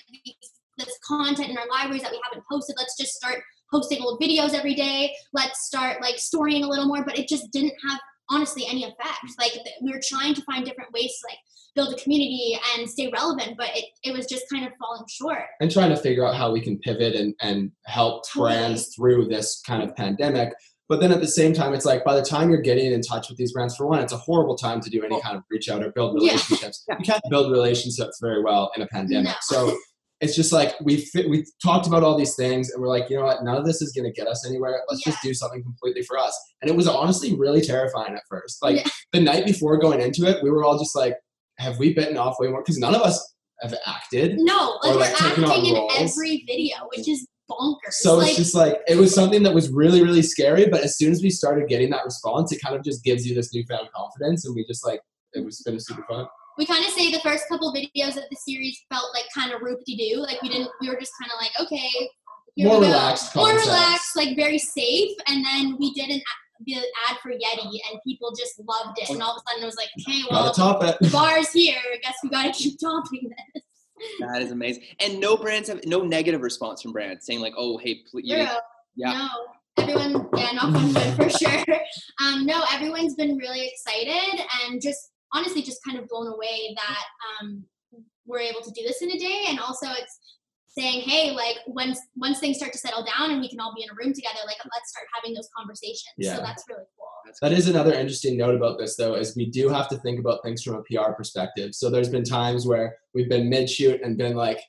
this 0.77 0.99
content 1.05 1.49
in 1.49 1.57
our 1.57 1.67
libraries 1.67 2.03
that 2.03 2.11
we 2.11 2.19
haven't 2.23 2.45
posted. 2.49 2.75
Let's 2.77 2.97
just 2.97 3.13
start 3.13 3.41
posting 3.71 4.01
old 4.01 4.21
videos 4.21 4.53
every 4.53 4.75
day. 4.75 5.13
Let's 5.33 5.65
start 5.65 6.01
like 6.01 6.19
storying 6.19 6.63
a 6.63 6.67
little 6.67 6.87
more." 6.87 7.03
But 7.03 7.17
it 7.17 7.27
just 7.27 7.51
didn't 7.51 7.73
have 7.89 7.99
honestly 8.29 8.65
any 8.67 8.83
effect. 8.83 9.19
Like 9.39 9.53
we 9.81 9.91
were 9.91 10.01
trying 10.03 10.33
to 10.35 10.43
find 10.43 10.65
different 10.65 10.93
ways 10.93 11.11
to 11.21 11.27
like 11.29 11.39
build 11.75 11.93
a 11.93 11.97
community 12.01 12.59
and 12.77 12.89
stay 12.89 13.09
relevant, 13.13 13.55
but 13.57 13.69
it, 13.75 13.85
it 14.03 14.11
was 14.15 14.25
just 14.25 14.43
kind 14.51 14.65
of 14.65 14.73
falling 14.79 15.03
short. 15.09 15.43
and 15.61 15.71
trying 15.71 15.89
to 15.89 15.95
figure 15.95 16.25
out 16.25 16.35
how 16.35 16.51
we 16.51 16.61
can 16.61 16.77
pivot 16.79 17.15
and, 17.15 17.33
and 17.41 17.71
help 17.85 18.23
Totally. 18.27 18.49
brands 18.53 18.93
through 18.95 19.27
this 19.27 19.61
kind 19.65 19.83
of 19.83 19.95
pandemic. 19.95 20.53
But 20.89 20.99
then 20.99 21.11
at 21.11 21.21
the 21.21 21.27
same 21.27 21.53
time, 21.53 21.73
it's 21.73 21.85
like 21.85 22.03
by 22.03 22.15
the 22.15 22.23
time 22.25 22.49
you're 22.49 22.61
getting 22.61 22.91
in 22.91 23.01
touch 23.01 23.29
with 23.29 23.37
these 23.37 23.53
brands, 23.53 23.75
for 23.75 23.85
one, 23.85 23.99
it's 23.99 24.11
a 24.11 24.17
horrible 24.17 24.55
time 24.57 24.81
to 24.81 24.89
do 24.89 25.03
any 25.03 25.21
kind 25.21 25.37
of 25.37 25.43
reach 25.51 25.69
out 25.69 25.83
or 25.83 25.91
build 25.91 26.15
relationships. 26.15 26.83
Yeah. 26.89 26.95
You 26.97 27.05
can't 27.05 27.21
build 27.29 27.51
relationships 27.51 28.17
very 28.19 28.43
well 28.43 28.71
in 28.75 28.81
a 28.81 28.87
pandemic. 28.87 29.25
No. 29.27 29.33
So 29.41 29.77
it's 30.19 30.35
just 30.35 30.51
like 30.51 30.73
we 30.81 31.07
we 31.29 31.45
talked 31.63 31.87
about 31.87 32.03
all 32.03 32.17
these 32.17 32.35
things, 32.35 32.71
and 32.71 32.81
we're 32.81 32.89
like, 32.89 33.09
you 33.09 33.17
know 33.17 33.23
what? 33.23 33.43
None 33.43 33.55
of 33.55 33.65
this 33.65 33.81
is 33.81 33.93
going 33.93 34.05
to 34.05 34.11
get 34.11 34.27
us 34.27 34.45
anywhere. 34.45 34.81
Let's 34.89 35.03
just 35.03 35.21
do 35.21 35.33
something 35.33 35.61
completely 35.63 36.01
for 36.01 36.17
us. 36.17 36.37
And 36.61 36.69
it 36.69 36.75
was 36.75 36.87
honestly 36.87 37.35
really 37.35 37.61
terrifying 37.61 38.15
at 38.15 38.23
first. 38.27 38.61
Like 38.63 38.77
Yeah. 38.77 38.91
the 39.13 39.21
night 39.21 39.45
before 39.45 39.77
going 39.77 40.01
into 40.01 40.25
it, 40.27 40.43
we 40.43 40.49
were 40.49 40.63
all 40.63 40.77
just 40.79 40.95
like, 40.95 41.15
have 41.59 41.77
we 41.77 41.93
bitten 41.93 42.17
off 42.17 42.35
way 42.39 42.47
more? 42.47 42.61
Because 42.61 42.79
none 42.79 42.95
of 42.95 43.01
us 43.01 43.33
have 43.61 43.75
acted. 43.85 44.37
No, 44.39 44.79
like 44.83 44.91
Or, 44.91 44.95
we're 44.95 45.01
like, 45.01 45.21
acting 45.21 45.65
in 45.67 45.87
every 45.97 46.43
video, 46.47 46.77
which 46.95 47.07
is 47.07 47.27
bonkers. 47.49 47.93
So 47.93 48.15
like, 48.15 48.29
it's 48.29 48.37
just 48.37 48.55
like 48.55 48.79
it 48.87 48.97
was 48.97 49.13
something 49.13 49.43
that 49.43 49.53
was 49.53 49.69
really, 49.69 50.01
really 50.03 50.21
scary. 50.21 50.67
But 50.67 50.81
as 50.81 50.97
soon 50.97 51.11
as 51.11 51.21
we 51.23 51.29
started 51.29 51.67
getting 51.67 51.89
that 51.91 52.05
response, 52.05 52.51
it 52.51 52.61
kind 52.61 52.75
of 52.75 52.83
just 52.83 53.03
gives 53.03 53.25
you 53.27 53.35
this 53.35 53.53
newfound 53.53 53.89
confidence, 53.95 54.45
and 54.45 54.55
we 54.55 54.65
just 54.65 54.85
like 54.85 55.01
it 55.33 55.43
was 55.43 55.61
been 55.63 55.79
super 55.79 56.03
fun. 56.09 56.25
we 56.57 56.65
kind 56.65 56.83
of 56.85 56.91
say 56.91 57.11
the 57.11 57.19
first 57.19 57.47
couple 57.49 57.73
videos 57.73 58.17
of 58.17 58.23
the 58.29 58.37
series 58.37 58.79
felt 58.91 59.05
like 59.13 59.25
kind 59.35 59.51
of 59.51 59.61
roop 59.61 59.79
de 59.85 59.95
doo. 59.95 60.21
Like 60.21 60.41
we 60.41 60.49
didn't, 60.49 60.69
we 60.81 60.89
were 60.89 60.97
just 60.99 61.13
kind 61.21 61.31
of 61.31 61.39
like, 61.39 61.51
okay, 61.61 62.09
here 62.55 62.67
More 62.67 62.79
we 62.79 62.87
go. 62.87 62.91
relaxed 62.93 63.35
more 63.35 63.49
relaxed, 63.53 64.15
like 64.15 64.35
very 64.35 64.57
safe. 64.59 65.11
And 65.27 65.45
then 65.45 65.77
we 65.79 65.93
did 65.93 66.09
an 66.09 66.21
the 66.65 66.75
ad 66.75 67.15
for 67.23 67.31
Yeti, 67.31 67.79
and 67.89 68.01
people 68.05 68.31
just 68.37 68.59
loved 68.67 68.99
it. 68.99 69.09
And 69.09 69.21
all 69.23 69.31
of 69.37 69.37
a 69.41 69.49
sudden, 69.49 69.63
it 69.63 69.65
was 69.65 69.77
like, 69.77 69.87
okay, 70.01 70.21
well, 70.29 70.47
Gotta 70.53 70.59
top 70.59 70.83
it. 70.83 70.97
the 70.99 71.09
bar's 71.13 71.51
here. 71.51 71.77
I 71.93 71.97
guess 72.03 72.15
we 72.21 72.29
got 72.29 72.43
to 72.43 72.51
keep 72.51 72.77
topping 72.79 73.31
this. 73.53 73.63
That 74.19 74.41
is 74.41 74.51
amazing. 74.51 74.83
And 74.99 75.19
no 75.19 75.37
brands 75.37 75.69
have 75.69 75.85
no 75.85 76.01
negative 76.01 76.41
response 76.41 76.81
from 76.81 76.91
brands 76.91 77.25
saying 77.25 77.39
like, 77.39 77.53
"Oh, 77.57 77.77
hey, 77.77 78.03
please." 78.09 78.25
Yeah. 78.25 78.57
No. 79.13 79.29
Everyone, 79.77 80.27
yeah, 80.35 80.51
knock 80.51 80.75
on 80.75 80.93
wood 80.93 81.15
for 81.15 81.29
sure. 81.29 81.65
Um, 82.21 82.45
no, 82.45 82.63
everyone's 82.71 83.15
been 83.15 83.37
really 83.37 83.65
excited 83.65 84.41
and 84.61 84.81
just 84.81 85.09
honestly 85.33 85.61
just 85.61 85.83
kind 85.83 85.97
of 85.97 86.07
blown 86.07 86.27
away 86.27 86.75
that 86.75 87.03
um, 87.41 87.63
we're 88.25 88.39
able 88.39 88.61
to 88.61 88.71
do 88.71 88.83
this 88.83 89.01
in 89.01 89.09
a 89.09 89.17
day. 89.17 89.45
And 89.47 89.59
also, 89.59 89.87
it's 89.89 90.19
saying, 90.67 91.01
hey, 91.01 91.31
like 91.31 91.57
once 91.65 91.99
once 92.15 92.39
things 92.39 92.57
start 92.57 92.71
to 92.73 92.77
settle 92.77 93.03
down 93.03 93.31
and 93.31 93.41
we 93.41 93.49
can 93.49 93.59
all 93.59 93.73
be 93.75 93.83
in 93.83 93.89
a 93.89 93.93
room 93.93 94.13
together, 94.13 94.39
like 94.45 94.57
let's 94.73 94.89
start 94.91 95.07
having 95.15 95.33
those 95.33 95.49
conversations. 95.57 96.13
Yeah. 96.17 96.35
So 96.35 96.41
that's 96.41 96.63
really 96.69 96.85
That 97.41 97.51
is 97.51 97.67
another 97.67 97.93
interesting 97.93 98.37
note 98.37 98.55
about 98.55 98.77
this, 98.77 98.95
though, 98.95 99.15
is 99.15 99.35
we 99.35 99.49
do 99.49 99.69
have 99.69 99.87
to 99.89 99.97
think 99.97 100.19
about 100.19 100.43
things 100.43 100.63
from 100.63 100.75
a 100.75 100.83
PR 100.83 101.11
perspective. 101.11 101.75
So 101.75 101.89
there's 101.89 102.09
been 102.09 102.23
times 102.23 102.65
where 102.65 102.95
we've 103.13 103.29
been 103.29 103.49
mid 103.49 103.69
shoot 103.69 104.01
and 104.01 104.17
been 104.17 104.35
like, 104.35 104.61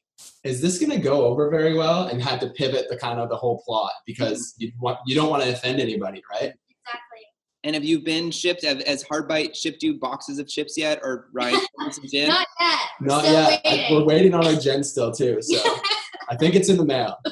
"Is 0.45 0.61
this 0.61 0.79
going 0.79 0.91
to 0.91 0.99
go 0.99 1.27
over 1.27 1.51
very 1.51 1.75
well?" 1.75 2.09
and 2.09 2.23
had 2.23 2.41
to 2.41 2.51
pivot 2.51 2.87
the 2.89 2.97
kind 2.97 3.21
of 3.21 3.29
the 3.29 3.37
whole 3.37 3.63
plot 3.67 3.93
because 4.07 4.55
mm-hmm. 4.55 4.65
you 4.65 4.73
want 4.81 4.99
you 5.07 5.15
don't 5.15 5.31
want 5.31 5.43
to 5.43 5.53
offend 5.53 5.81
anybody, 5.81 6.23
right? 6.31 6.53
Exactly. 6.53 7.25
And 7.65 7.75
have 7.75 7.85
you 7.85 8.01
been 8.01 8.31
shipped? 8.31 8.65
Have, 8.65 8.83
has 8.85 9.05
Hardbite 9.05 9.55
shipped 9.55 9.83
you 9.83 9.99
boxes 9.99 10.39
of 10.39 10.49
chips 10.49 10.77
yet, 10.77 11.01
or 11.03 11.29
Ryan 11.33 11.61
some 11.91 12.05
gin? 12.07 12.29
Not 12.29 12.47
yet. 12.59 12.79
Not 13.01 13.25
still 13.25 13.33
yet. 13.33 13.61
I- 13.65 13.89
we're 13.91 14.05
waiting 14.05 14.35
on 14.35 14.47
our 14.47 14.55
gen 14.55 14.85
still 14.85 15.13
too, 15.13 15.41
so 15.41 15.59
I 16.29 16.37
think 16.37 16.55
it's 16.55 16.69
in 16.69 16.77
the 16.77 16.85
mail. 16.85 17.17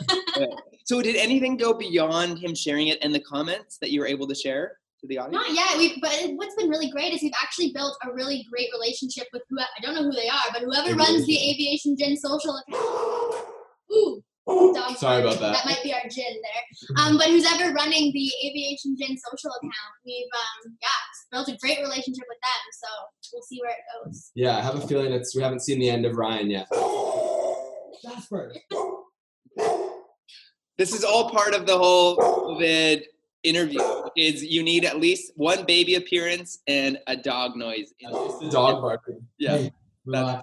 So 0.89 1.03
did 1.03 1.17
anything 1.17 1.59
go 1.59 1.75
beyond 1.75 2.39
him 2.39 2.55
sharing 2.55 2.89
it 2.89 3.03
in 3.03 3.13
the 3.13 3.21
comments 3.21 3.77
that 3.83 3.91
you 3.91 4.01
were 4.01 4.07
able 4.07 4.27
to 4.27 4.35
share 4.35 4.79
to 5.01 5.07
the 5.07 5.19
audience? 5.19 5.35
Not 5.47 5.55
yet. 5.55 5.79
We 5.79 5.99
but 6.01 6.13
what's 6.37 6.55
been 6.55 6.69
really 6.69 6.91
great 6.91 7.13
is 7.15 7.23
we've 7.23 7.33
actually 7.41 7.73
built 7.73 7.97
a 8.05 8.13
really 8.13 8.47
great 8.51 8.69
relationship 8.73 9.27
with 9.33 9.43
who 9.49 9.59
I 9.61 9.81
don't 9.83 9.95
know 9.95 10.03
who 10.03 10.13
they 10.13 10.29
are, 10.29 10.53
but 10.53 10.63
whoever 10.63 10.95
runs 10.95 11.27
the 11.27 11.37
Aviation 11.51 11.97
Gin 11.97 12.17
social 12.17 12.57
account. 12.57 13.45
Ooh, 13.93 14.23
dog 14.47 14.97
Sorry 14.97 15.23
bark. 15.23 15.37
about 15.37 15.41
that. 15.41 15.53
That 15.53 15.67
might 15.67 15.83
be 15.83 15.93
our 15.93 16.09
gin 16.11 16.25
there. 16.43 17.05
Um, 17.05 17.17
but 17.17 17.27
who's 17.27 17.45
ever 17.47 17.73
running 17.73 18.13
the 18.13 18.31
Aviation 18.45 18.97
Gin 18.99 19.17
social 19.17 19.51
account, 19.51 19.93
we've 20.05 20.27
um 20.35 20.77
yeah 20.81 20.89
built 21.33 21.49
a 21.49 21.57
great 21.59 21.79
relationship 21.79 22.25
with 22.29 22.39
them. 22.43 22.63
So 22.73 22.89
we'll 23.33 23.43
see 23.43 23.61
where 23.61 23.71
it 23.71 24.05
goes. 24.05 24.31
Yeah, 24.35 24.57
I 24.57 24.61
have 24.63 24.77
a 24.77 24.87
feeling 24.87 25.13
it's 25.13 25.35
we 25.37 25.43
haven't 25.43 25.61
seen 25.61 25.79
the 25.79 25.91
end 25.91 26.07
of 26.07 26.17
Ryan 26.17 26.51
yet. 26.51 26.69
Jasper. 28.03 28.55
This 30.79 30.95
is 30.95 31.03
all 31.03 31.31
part 31.31 31.55
of 31.55 31.67
the 31.67 31.77
whole 31.77 32.17
COVID 32.17 33.03
interview. 33.43 33.81
Is 34.17 34.45
you 34.45 34.63
need 34.63 34.85
at 34.85 34.99
least 34.99 35.33
one 35.37 35.65
baby 35.65 35.95
appearance 35.97 36.59
and 36.67 36.99
a 37.07 37.17
dog 37.17 37.57
noise. 37.57 37.93
At 38.05 38.13
least 38.13 38.41
the 38.41 38.51
dog 38.51 38.83
barking. 38.83 39.27
Yeah. 39.39 39.57
Hey, 39.57 39.73
relax. 40.05 40.43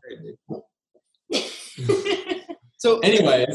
So 2.77 2.99
Anyways, 2.99 3.47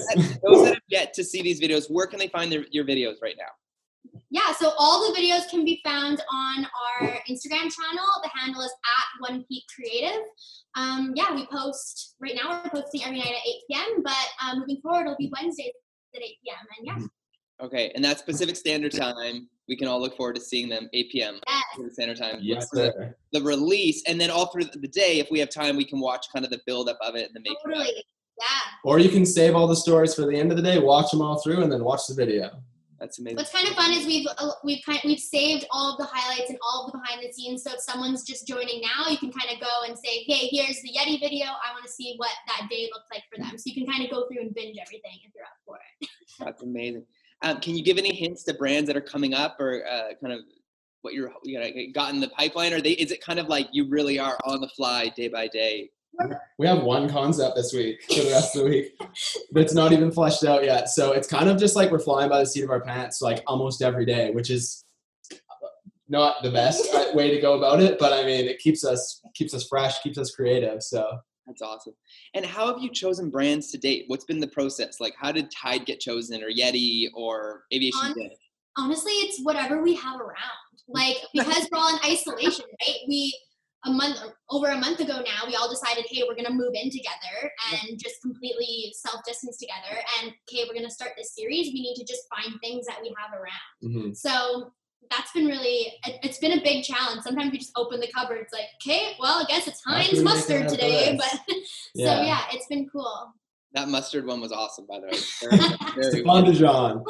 those 0.42 0.64
that 0.64 0.74
have 0.74 0.82
yet 0.88 1.14
to 1.14 1.22
see 1.22 1.40
these 1.40 1.60
videos, 1.60 1.88
where 1.88 2.08
can 2.08 2.18
they 2.18 2.26
find 2.26 2.50
their, 2.50 2.64
your 2.72 2.84
videos 2.84 3.14
right 3.22 3.36
now? 3.38 3.52
yeah, 4.30 4.52
so 4.52 4.72
all 4.78 5.12
the 5.12 5.18
videos 5.18 5.48
can 5.48 5.64
be 5.64 5.80
found 5.84 6.22
on 6.32 6.64
our 6.64 7.08
Instagram 7.28 7.70
channel. 7.70 8.06
The 8.22 8.30
handle 8.34 8.62
is 8.62 8.72
at 8.72 9.30
One 9.30 9.44
Peak 9.48 9.64
Creative. 9.74 10.22
Um, 10.76 11.12
yeah, 11.16 11.34
we 11.34 11.46
post 11.46 12.14
right 12.20 12.34
now. 12.34 12.62
We're 12.64 12.70
posting 12.70 13.02
every 13.04 13.18
night 13.18 13.28
at 13.28 13.48
8 13.48 13.54
p.m. 13.68 14.02
But 14.02 14.26
um, 14.44 14.60
moving 14.60 14.80
forward, 14.82 15.02
it'll 15.02 15.16
be 15.16 15.32
Wednesdays 15.32 15.72
at 16.14 16.22
8 16.22 16.28
p.m. 16.44 16.66
And 16.78 16.86
yeah, 16.86 17.06
Okay, 17.62 17.92
and 17.94 18.04
that's 18.04 18.22
Pacific 18.22 18.56
Standard 18.56 18.92
Time. 18.92 19.48
We 19.68 19.76
can 19.76 19.86
all 19.86 20.00
look 20.00 20.16
forward 20.16 20.36
to 20.36 20.40
seeing 20.40 20.68
them 20.68 20.88
8 20.92 21.10
p.m. 21.10 21.40
yes, 21.46 21.62
Pacific 21.74 21.92
Standard 21.92 22.16
Time. 22.16 22.38
yes, 22.40 22.68
for 22.70 22.76
the, 22.76 23.14
the 23.32 23.42
release, 23.42 24.02
and 24.06 24.20
then 24.20 24.30
all 24.30 24.46
through 24.46 24.64
the 24.64 24.88
day, 24.88 25.18
if 25.18 25.30
we 25.30 25.38
have 25.40 25.50
time, 25.50 25.76
we 25.76 25.84
can 25.84 26.00
watch 26.00 26.26
kind 26.32 26.44
of 26.44 26.50
the 26.50 26.60
build 26.66 26.88
up 26.88 26.98
of 27.02 27.16
it 27.16 27.26
and 27.26 27.34
the 27.34 27.40
making. 27.40 27.56
of 27.64 27.70
it. 27.70 27.74
totally. 27.74 28.04
Yeah. 28.40 28.46
Or 28.84 28.98
you 28.98 29.10
can 29.10 29.26
save 29.26 29.54
all 29.54 29.66
the 29.66 29.76
stories 29.76 30.14
for 30.14 30.22
the 30.22 30.34
end 30.34 30.50
of 30.50 30.56
the 30.56 30.62
day, 30.62 30.78
watch 30.78 31.10
them 31.10 31.20
all 31.20 31.40
through, 31.40 31.62
and 31.62 31.70
then 31.70 31.84
watch 31.84 32.06
the 32.08 32.14
video. 32.14 32.50
That's 32.98 33.18
amazing. 33.18 33.36
What's 33.36 33.52
kind 33.52 33.66
of 33.66 33.74
fun 33.74 33.92
is 33.92 34.06
we've 34.06 34.26
uh, 34.36 34.50
we've 34.62 34.82
kind 34.84 35.00
we've 35.04 35.18
saved 35.18 35.64
all 35.70 35.92
of 35.92 35.98
the 35.98 36.04
highlights 36.04 36.50
and 36.50 36.58
all 36.62 36.84
of 36.84 36.92
the 36.92 36.98
behind 36.98 37.26
the 37.26 37.32
scenes. 37.32 37.62
So 37.64 37.72
if 37.72 37.80
someone's 37.80 38.24
just 38.24 38.46
joining 38.46 38.82
now, 38.82 39.08
you 39.08 39.16
can 39.16 39.32
kind 39.32 39.50
of 39.50 39.58
go 39.58 39.88
and 39.88 39.96
say, 39.96 40.22
"Hey, 40.24 40.48
here's 40.48 40.82
the 40.82 40.90
Yeti 40.90 41.18
video. 41.18 41.46
I 41.46 41.72
want 41.72 41.86
to 41.86 41.90
see 41.90 42.14
what 42.18 42.30
that 42.46 42.68
day 42.70 42.90
looked 42.92 43.10
like 43.10 43.24
for 43.32 43.42
them." 43.42 43.56
So 43.56 43.62
you 43.64 43.74
can 43.74 43.90
kind 43.90 44.04
of 44.04 44.10
go 44.10 44.28
through 44.28 44.42
and 44.42 44.54
binge 44.54 44.76
everything 44.78 45.18
if 45.24 45.32
you're 45.34 45.44
up 45.44 45.56
for 45.64 45.76
it. 45.76 46.08
That's 46.40 46.62
amazing. 46.62 47.06
Um, 47.42 47.60
can 47.60 47.76
you 47.76 47.82
give 47.82 47.98
any 47.98 48.14
hints 48.14 48.44
to 48.44 48.54
brands 48.54 48.86
that 48.88 48.96
are 48.96 49.02
coming 49.02 49.34
up, 49.34 49.58
or 49.60 49.86
uh, 49.86 50.14
kind 50.20 50.32
of 50.32 50.40
what 51.02 51.14
you're 51.14 51.32
you 51.42 51.58
know, 51.58 51.70
got 51.94 52.12
in 52.12 52.20
the 52.20 52.28
pipeline? 52.28 52.72
Or 52.72 52.80
they 52.80 52.92
is 52.92 53.10
it 53.10 53.22
kind 53.24 53.38
of 53.38 53.48
like 53.48 53.68
you 53.72 53.88
really 53.88 54.18
are 54.18 54.38
on 54.44 54.60
the 54.60 54.68
fly, 54.68 55.08
day 55.16 55.28
by 55.28 55.48
day? 55.48 55.90
We 56.58 56.66
have 56.66 56.82
one 56.82 57.08
concept 57.08 57.56
this 57.56 57.72
week 57.72 58.02
for 58.08 58.22
the 58.22 58.30
rest 58.30 58.56
of 58.56 58.64
the 58.64 58.68
week 58.68 59.00
that's 59.52 59.74
not 59.74 59.92
even 59.92 60.10
fleshed 60.10 60.44
out 60.44 60.64
yet. 60.64 60.88
So 60.88 61.12
it's 61.12 61.28
kind 61.28 61.48
of 61.48 61.58
just 61.58 61.76
like 61.76 61.90
we're 61.90 61.98
flying 61.98 62.28
by 62.28 62.40
the 62.40 62.46
seat 62.46 62.64
of 62.64 62.70
our 62.70 62.80
pants 62.80 63.22
like 63.22 63.42
almost 63.46 63.82
every 63.82 64.04
day, 64.04 64.30
which 64.30 64.50
is 64.50 64.84
not 66.08 66.42
the 66.42 66.50
best 66.50 66.92
uh, 66.92 67.06
way 67.14 67.30
to 67.30 67.40
go 67.40 67.56
about 67.56 67.80
it, 67.80 67.98
but 67.98 68.12
I 68.12 68.24
mean 68.24 68.46
it 68.46 68.58
keeps 68.58 68.84
us 68.84 69.22
keeps 69.34 69.54
us 69.54 69.66
fresh, 69.66 70.00
keeps 70.02 70.18
us 70.18 70.34
creative. 70.34 70.82
So 70.82 71.18
That's 71.50 71.62
awesome. 71.62 71.94
And 72.34 72.46
how 72.46 72.66
have 72.72 72.80
you 72.82 72.90
chosen 72.90 73.28
brands 73.28 73.70
to 73.72 73.78
date? 73.78 74.04
What's 74.06 74.24
been 74.24 74.38
the 74.40 74.46
process? 74.48 75.00
Like, 75.00 75.14
how 75.20 75.32
did 75.32 75.50
Tide 75.50 75.84
get 75.84 75.98
chosen, 76.00 76.42
or 76.42 76.50
Yeti, 76.50 77.08
or 77.14 77.64
Aviation 77.72 78.00
On- 78.04 78.14
Gin? 78.14 78.30
honestly, 78.78 79.12
it's 79.14 79.42
whatever 79.42 79.82
we 79.82 79.94
have 79.96 80.20
around. 80.20 80.36
Like 80.88 81.16
because 81.34 81.68
we're 81.70 81.78
all 81.78 81.94
in 81.94 82.00
isolation, 82.04 82.64
right? 82.86 82.96
We 83.08 83.36
a 83.84 83.90
month 83.90 84.18
over 84.50 84.68
a 84.68 84.76
month 84.76 85.00
ago 85.00 85.22
now, 85.24 85.46
we 85.46 85.56
all 85.56 85.68
decided, 85.70 86.04
hey, 86.08 86.22
we're 86.28 86.36
gonna 86.36 86.54
move 86.54 86.72
in 86.74 86.90
together 86.90 87.50
and 87.72 87.98
just 87.98 88.20
completely 88.22 88.92
self 88.94 89.24
distance 89.24 89.58
together. 89.58 90.00
And 90.22 90.32
okay, 90.48 90.64
we're 90.68 90.74
gonna 90.74 90.90
start 90.90 91.12
this 91.16 91.34
series. 91.34 91.72
We 91.72 91.82
need 91.82 91.96
to 91.96 92.04
just 92.04 92.22
find 92.30 92.58
things 92.60 92.86
that 92.86 92.98
we 93.02 93.12
have 93.18 93.32
around. 93.38 93.94
mhm. 94.10 94.16
So 94.16 94.72
that's 95.10 95.32
been 95.32 95.46
really 95.46 95.92
it, 96.06 96.18
it's 96.22 96.38
been 96.38 96.58
a 96.58 96.62
big 96.62 96.84
challenge. 96.84 97.22
Sometimes 97.22 97.52
we 97.52 97.58
just 97.58 97.72
open 97.76 98.00
the 98.00 98.08
cupboards 98.14 98.48
like, 98.52 98.66
okay, 98.80 99.14
well, 99.18 99.40
I 99.40 99.44
guess 99.44 99.66
it's 99.66 99.82
Heinz 99.84 100.22
mustard 100.22 100.68
today. 100.68 101.16
But 101.18 101.40
this? 101.48 101.68
so 101.96 102.02
Yeah. 102.04 102.22
yeah, 102.22 102.40
it's 102.52 102.66
been 102.66 102.88
cool. 102.90 103.32
That 103.72 103.88
mustard 103.88 104.26
one 104.26 104.40
was 104.40 104.52
awesome, 104.52 104.86
by 104.88 104.98
the 104.98 105.06
way. 105.06 105.56
Very, 105.58 105.76
very 105.94 106.12
Stefan 106.12 106.44
Dijon. 106.44 107.04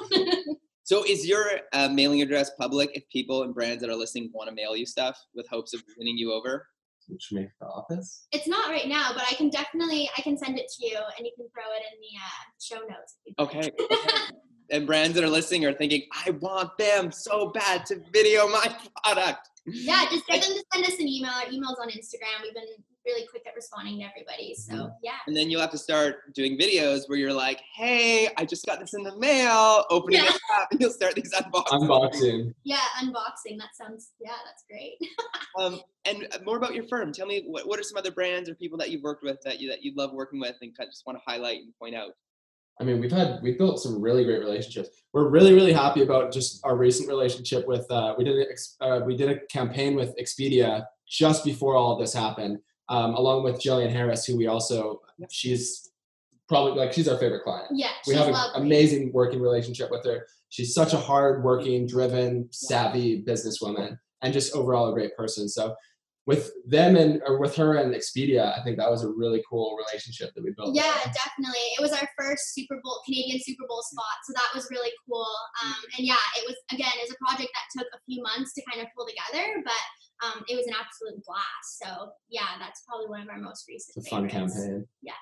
So 0.82 1.04
is 1.04 1.26
your 1.26 1.46
uh, 1.72 1.88
mailing 1.88 2.20
address 2.20 2.50
public 2.58 2.90
if 2.94 3.08
people 3.10 3.44
and 3.44 3.54
brands 3.54 3.80
that 3.80 3.90
are 3.90 3.96
listening 3.96 4.28
want 4.34 4.48
to 4.48 4.54
mail 4.54 4.76
you 4.76 4.84
stuff 4.84 5.16
with 5.34 5.48
hopes 5.48 5.72
of 5.72 5.82
winning 5.96 6.18
you 6.18 6.32
over? 6.32 6.66
Which 7.10 7.28
make 7.32 7.48
the 7.60 7.66
office. 7.66 8.26
It's 8.32 8.46
not 8.46 8.70
right 8.70 8.86
now, 8.86 9.10
but 9.12 9.24
I 9.28 9.34
can 9.34 9.50
definitely 9.50 10.08
I 10.16 10.22
can 10.22 10.38
send 10.38 10.58
it 10.58 10.70
to 10.78 10.86
you, 10.86 10.96
and 11.18 11.26
you 11.26 11.32
can 11.36 11.46
throw 11.52 11.64
it 11.74 11.82
in 11.92 12.00
the 12.00 12.16
uh, 12.16 12.44
show 12.60 12.86
notes. 12.86 13.16
if 13.26 13.34
you'd 13.38 13.38
like. 13.38 13.56
Okay. 13.56 13.70
okay. 13.82 14.36
and 14.70 14.86
brands 14.86 15.14
that 15.14 15.24
are 15.24 15.28
listening 15.28 15.64
are 15.64 15.72
thinking, 15.72 16.02
I 16.24 16.30
want 16.30 16.76
them 16.78 17.10
so 17.10 17.50
bad 17.50 17.84
to 17.86 18.00
video 18.12 18.48
my 18.48 18.76
product. 19.04 19.48
Yeah, 19.66 20.04
just 20.10 20.26
get 20.26 20.42
them 20.42 20.52
to 20.52 20.64
send 20.72 20.86
us 20.86 20.94
an 20.98 21.08
email. 21.08 21.32
Our 21.32 21.50
email's 21.50 21.78
on 21.80 21.88
Instagram. 21.88 22.42
We've 22.42 22.54
been 22.54 22.64
really 23.06 23.26
quick 23.26 23.42
at 23.46 23.54
responding 23.54 23.98
to 23.98 24.04
everybody. 24.04 24.54
So 24.54 24.74
Mm-hmm. 24.74 24.88
yeah. 25.02 25.12
And 25.26 25.36
then 25.36 25.50
you'll 25.50 25.60
have 25.60 25.70
to 25.70 25.78
start 25.78 26.32
doing 26.34 26.58
videos 26.58 27.08
where 27.08 27.18
you're 27.18 27.32
like, 27.32 27.60
hey, 27.74 28.28
I 28.36 28.44
just 28.44 28.66
got 28.66 28.78
this 28.80 28.94
in 28.94 29.02
the 29.02 29.16
mail, 29.16 29.84
opening 29.90 30.20
Yeah. 30.22 30.30
it 30.30 30.40
up, 30.58 30.68
and 30.70 30.80
you'll 30.80 30.90
start 30.92 31.14
these 31.14 31.32
unboxings. 31.34 31.70
Unboxing. 31.72 32.54
Yeah, 32.64 32.78
unboxing. 33.02 33.58
That 33.58 33.70
sounds 33.76 34.10
yeah, 34.20 34.32
that's 34.44 34.64
great. 34.68 34.98
Um, 35.58 35.80
and 36.04 36.28
more 36.44 36.56
about 36.56 36.76
your 36.76 36.84
firm. 36.84 37.12
Tell 37.12 37.26
me 37.26 37.42
what, 37.46 37.66
what 37.66 37.80
are 37.80 37.82
some 37.82 37.96
other 37.98 38.12
brands 38.12 38.48
or 38.48 38.54
people 38.54 38.78
that 38.78 38.90
you've 38.90 39.02
worked 39.02 39.24
with 39.24 39.40
that 39.44 39.60
you 39.60 39.68
that 39.68 39.82
you 39.82 39.92
love 39.96 40.12
working 40.12 40.38
with 40.38 40.54
and 40.62 40.76
kind 40.76 40.86
of 40.86 40.92
just 40.92 41.04
want 41.06 41.18
to 41.18 41.22
highlight 41.26 41.58
and 41.58 41.72
point 41.76 41.96
out. 41.96 42.12
I 42.80 42.84
mean, 42.84 43.00
we've 43.00 43.10
had 43.10 43.40
we've 43.42 43.58
built 43.58 43.80
some 43.80 44.00
really 44.00 44.24
great 44.24 44.38
relationships. 44.38 44.90
We're 45.12 45.28
really 45.28 45.52
really 45.52 45.72
happy 45.72 46.02
about 46.02 46.32
just 46.32 46.64
our 46.64 46.76
recent 46.76 47.08
relationship 47.08 47.66
with. 47.66 47.90
Uh, 47.90 48.14
we 48.16 48.22
did 48.24 48.36
a, 48.46 48.84
uh, 48.84 49.00
we 49.00 49.16
did 49.16 49.28
a 49.28 49.40
campaign 49.46 49.96
with 49.96 50.14
Expedia 50.18 50.84
just 51.08 51.44
before 51.44 51.74
all 51.74 51.94
of 51.94 51.98
this 51.98 52.14
happened, 52.14 52.58
um, 52.90 53.14
along 53.14 53.44
with 53.44 53.62
Jillian 53.62 53.90
Harris, 53.90 54.26
who 54.26 54.36
we 54.36 54.48
also 54.48 55.00
she's 55.30 55.90
probably 56.48 56.78
like 56.78 56.92
she's 56.92 57.08
our 57.08 57.16
favorite 57.16 57.44
client. 57.44 57.68
Yeah, 57.72 57.92
we 58.06 58.14
have 58.14 58.26
an 58.26 58.34
lovely. 58.34 58.62
amazing 58.62 59.12
working 59.12 59.40
relationship 59.40 59.90
with 59.90 60.04
her. 60.04 60.26
She's 60.50 60.74
such 60.74 60.92
a 60.92 60.98
hard 60.98 61.42
working, 61.44 61.86
driven, 61.86 62.48
savvy 62.50 63.22
businesswoman, 63.22 63.96
and 64.20 64.32
just 64.34 64.54
overall 64.54 64.90
a 64.90 64.92
great 64.92 65.16
person. 65.16 65.48
So. 65.48 65.74
With 66.26 66.52
them 66.68 66.94
and 66.94 67.20
or 67.26 67.40
with 67.40 67.56
her 67.56 67.74
and 67.74 67.92
Expedia, 67.92 68.56
I 68.56 68.62
think 68.62 68.76
that 68.76 68.88
was 68.88 69.02
a 69.02 69.08
really 69.08 69.42
cool 69.50 69.74
relationship 69.74 70.30
that 70.36 70.44
we 70.44 70.52
built. 70.52 70.76
Yeah, 70.76 70.94
definitely. 71.10 71.66
It 71.74 71.80
was 71.80 71.90
our 71.90 72.06
first 72.16 72.54
Super 72.54 72.78
Bowl 72.84 73.00
Canadian 73.04 73.40
Super 73.42 73.64
Bowl 73.66 73.82
spot, 73.82 74.20
so 74.28 74.34
that 74.34 74.54
was 74.54 74.68
really 74.70 74.92
cool. 75.08 75.26
Um, 75.64 75.80
and 75.96 76.06
yeah, 76.06 76.22
it 76.36 76.44
was 76.46 76.54
again, 76.70 76.92
it 77.02 77.08
was 77.08 77.16
a 77.16 77.24
project 77.24 77.50
that 77.50 77.66
took 77.74 77.88
a 77.94 77.98
few 78.06 78.22
months 78.22 78.52
to 78.54 78.62
kind 78.70 78.84
of 78.84 78.86
pull 78.94 79.08
together, 79.08 79.64
but 79.64 79.82
um, 80.22 80.44
it 80.48 80.56
was 80.56 80.66
an 80.66 80.74
absolute 80.78 81.24
blast. 81.24 81.78
So 81.82 82.12
yeah, 82.28 82.58
that's 82.58 82.82
probably 82.86 83.08
one 83.08 83.22
of 83.22 83.28
our 83.28 83.38
most 83.38 83.66
recent. 83.68 83.96
It's 83.96 84.06
a 84.06 84.10
fun 84.10 84.28
campaign. 84.28 84.86
Yeah. 85.02 85.12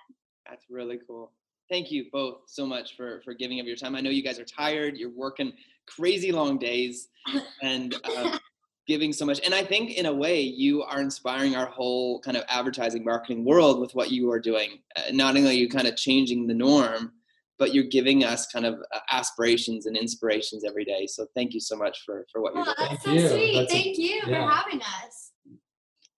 That's 0.48 0.64
really 0.70 0.98
cool. 1.06 1.32
Thank 1.70 1.90
you 1.90 2.06
both 2.12 2.38
so 2.46 2.66
much 2.66 2.96
for 2.96 3.20
for 3.24 3.34
giving 3.34 3.60
of 3.60 3.66
your 3.66 3.76
time. 3.76 3.94
I 3.94 4.00
know 4.00 4.10
you 4.10 4.22
guys 4.22 4.38
are 4.38 4.44
tired. 4.44 4.96
You're 4.96 5.14
working 5.14 5.52
crazy 5.86 6.32
long 6.32 6.58
days 6.58 7.08
and 7.62 7.94
uh, 8.04 8.38
giving 8.86 9.12
so 9.12 9.26
much. 9.26 9.40
And 9.44 9.54
I 9.54 9.62
think 9.62 9.92
in 9.92 10.06
a 10.06 10.12
way 10.12 10.40
you 10.40 10.82
are 10.82 11.00
inspiring 11.00 11.54
our 11.54 11.66
whole 11.66 12.20
kind 12.20 12.36
of 12.36 12.44
advertising 12.48 13.04
marketing 13.04 13.44
world 13.44 13.80
with 13.80 13.94
what 13.94 14.10
you 14.10 14.30
are 14.32 14.40
doing. 14.40 14.78
Uh, 14.96 15.02
not 15.12 15.36
only 15.36 15.50
are 15.50 15.52
you 15.52 15.68
kind 15.68 15.86
of 15.86 15.96
changing 15.96 16.46
the 16.46 16.54
norm, 16.54 17.12
but 17.58 17.74
you're 17.74 17.84
giving 17.84 18.24
us 18.24 18.46
kind 18.46 18.64
of 18.66 18.74
uh, 18.94 19.00
aspirations 19.10 19.86
and 19.86 19.96
inspirations 19.96 20.64
every 20.64 20.84
day. 20.84 21.06
So 21.06 21.26
thank 21.34 21.54
you 21.54 21.60
so 21.60 21.76
much 21.76 21.98
for 22.04 22.24
for 22.32 22.40
what 22.42 22.54
you're 22.54 22.62
Oh, 22.66 22.74
doing. 22.76 22.88
that's 22.90 23.04
Thank 23.04 23.20
so 23.20 23.24
you. 23.24 23.28
sweet. 23.28 23.54
That's 23.58 23.72
a- 23.72 23.82
Thank 23.82 23.98
you 23.98 24.20
yeah. 24.26 24.46
for 24.46 24.52
having 24.54 24.80
us. 24.80 25.32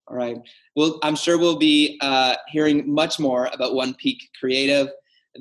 All 0.07 0.17
right. 0.17 0.37
Well, 0.75 0.99
I'm 1.03 1.15
sure 1.15 1.37
we'll 1.37 1.57
be 1.59 1.97
uh, 2.01 2.35
hearing 2.49 2.93
much 2.93 3.19
more 3.19 3.49
about 3.53 3.75
One 3.75 3.93
Peak 3.93 4.19
Creative. 4.39 4.89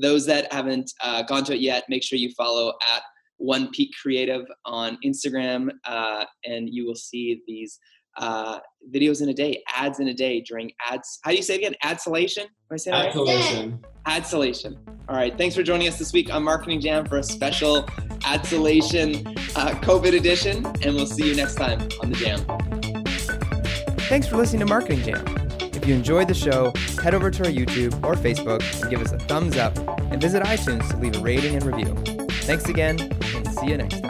Those 0.00 0.24
that 0.26 0.52
haven't 0.52 0.92
uh, 1.02 1.22
gone 1.22 1.42
to 1.44 1.54
it 1.54 1.60
yet, 1.60 1.84
make 1.88 2.02
sure 2.04 2.18
you 2.18 2.30
follow 2.36 2.68
at 2.94 3.02
One 3.38 3.68
Peak 3.70 3.90
Creative 4.00 4.44
on 4.64 4.96
Instagram, 5.04 5.70
uh, 5.84 6.24
and 6.44 6.68
you 6.72 6.86
will 6.86 6.94
see 6.94 7.42
these 7.48 7.80
uh, 8.18 8.60
videos 8.94 9.22
in 9.22 9.28
a 9.30 9.34
day, 9.34 9.60
ads 9.74 9.98
in 9.98 10.08
a 10.08 10.14
day 10.14 10.40
during 10.42 10.70
ads. 10.88 11.18
How 11.24 11.32
do 11.32 11.36
you 11.36 11.42
say 11.42 11.54
it 11.54 11.58
again? 11.58 11.74
Adsolation? 11.82 12.44
Am 12.44 12.50
I 12.72 12.76
saying 12.76 12.92
that 12.94 12.98
right? 13.00 13.08
Absolution. 13.08 13.84
Adsolation. 14.06 14.78
All 15.10 15.16
right. 15.16 15.36
Thanks 15.36 15.56
for 15.56 15.64
joining 15.64 15.88
us 15.88 15.98
this 15.98 16.12
week 16.12 16.32
on 16.32 16.44
Marketing 16.44 16.80
Jam 16.80 17.04
for 17.04 17.16
a 17.16 17.22
special 17.24 17.84
Adsolation 18.24 19.26
uh, 19.56 19.74
COVID 19.82 20.16
edition, 20.16 20.64
and 20.64 20.94
we'll 20.94 21.04
see 21.04 21.28
you 21.28 21.34
next 21.34 21.56
time 21.56 21.80
on 22.00 22.10
the 22.10 22.16
Jam. 22.16 22.38
Thanks 24.08 24.28
for 24.28 24.36
listening 24.36 24.60
to 24.60 24.66
Marketing 24.66 25.02
Jam. 25.02 25.24
If 25.74 25.84
you 25.84 25.96
enjoyed 25.96 26.28
the 26.28 26.34
show, 26.34 26.72
head 27.02 27.12
over 27.12 27.28
to 27.28 27.44
our 27.44 27.50
YouTube 27.50 27.92
or 28.04 28.14
Facebook 28.14 28.62
and 28.82 28.88
give 28.88 29.02
us 29.02 29.10
a 29.10 29.18
thumbs 29.18 29.56
up, 29.56 29.76
and 30.12 30.20
visit 30.20 30.44
iTunes 30.44 30.88
to 30.90 30.96
leave 30.98 31.16
a 31.16 31.18
rating 31.18 31.56
and 31.56 31.64
review. 31.66 31.92
Thanks 32.42 32.68
again, 32.68 33.00
and 33.34 33.52
see 33.52 33.66
you 33.66 33.78
next 33.78 34.00
time. 34.00 34.09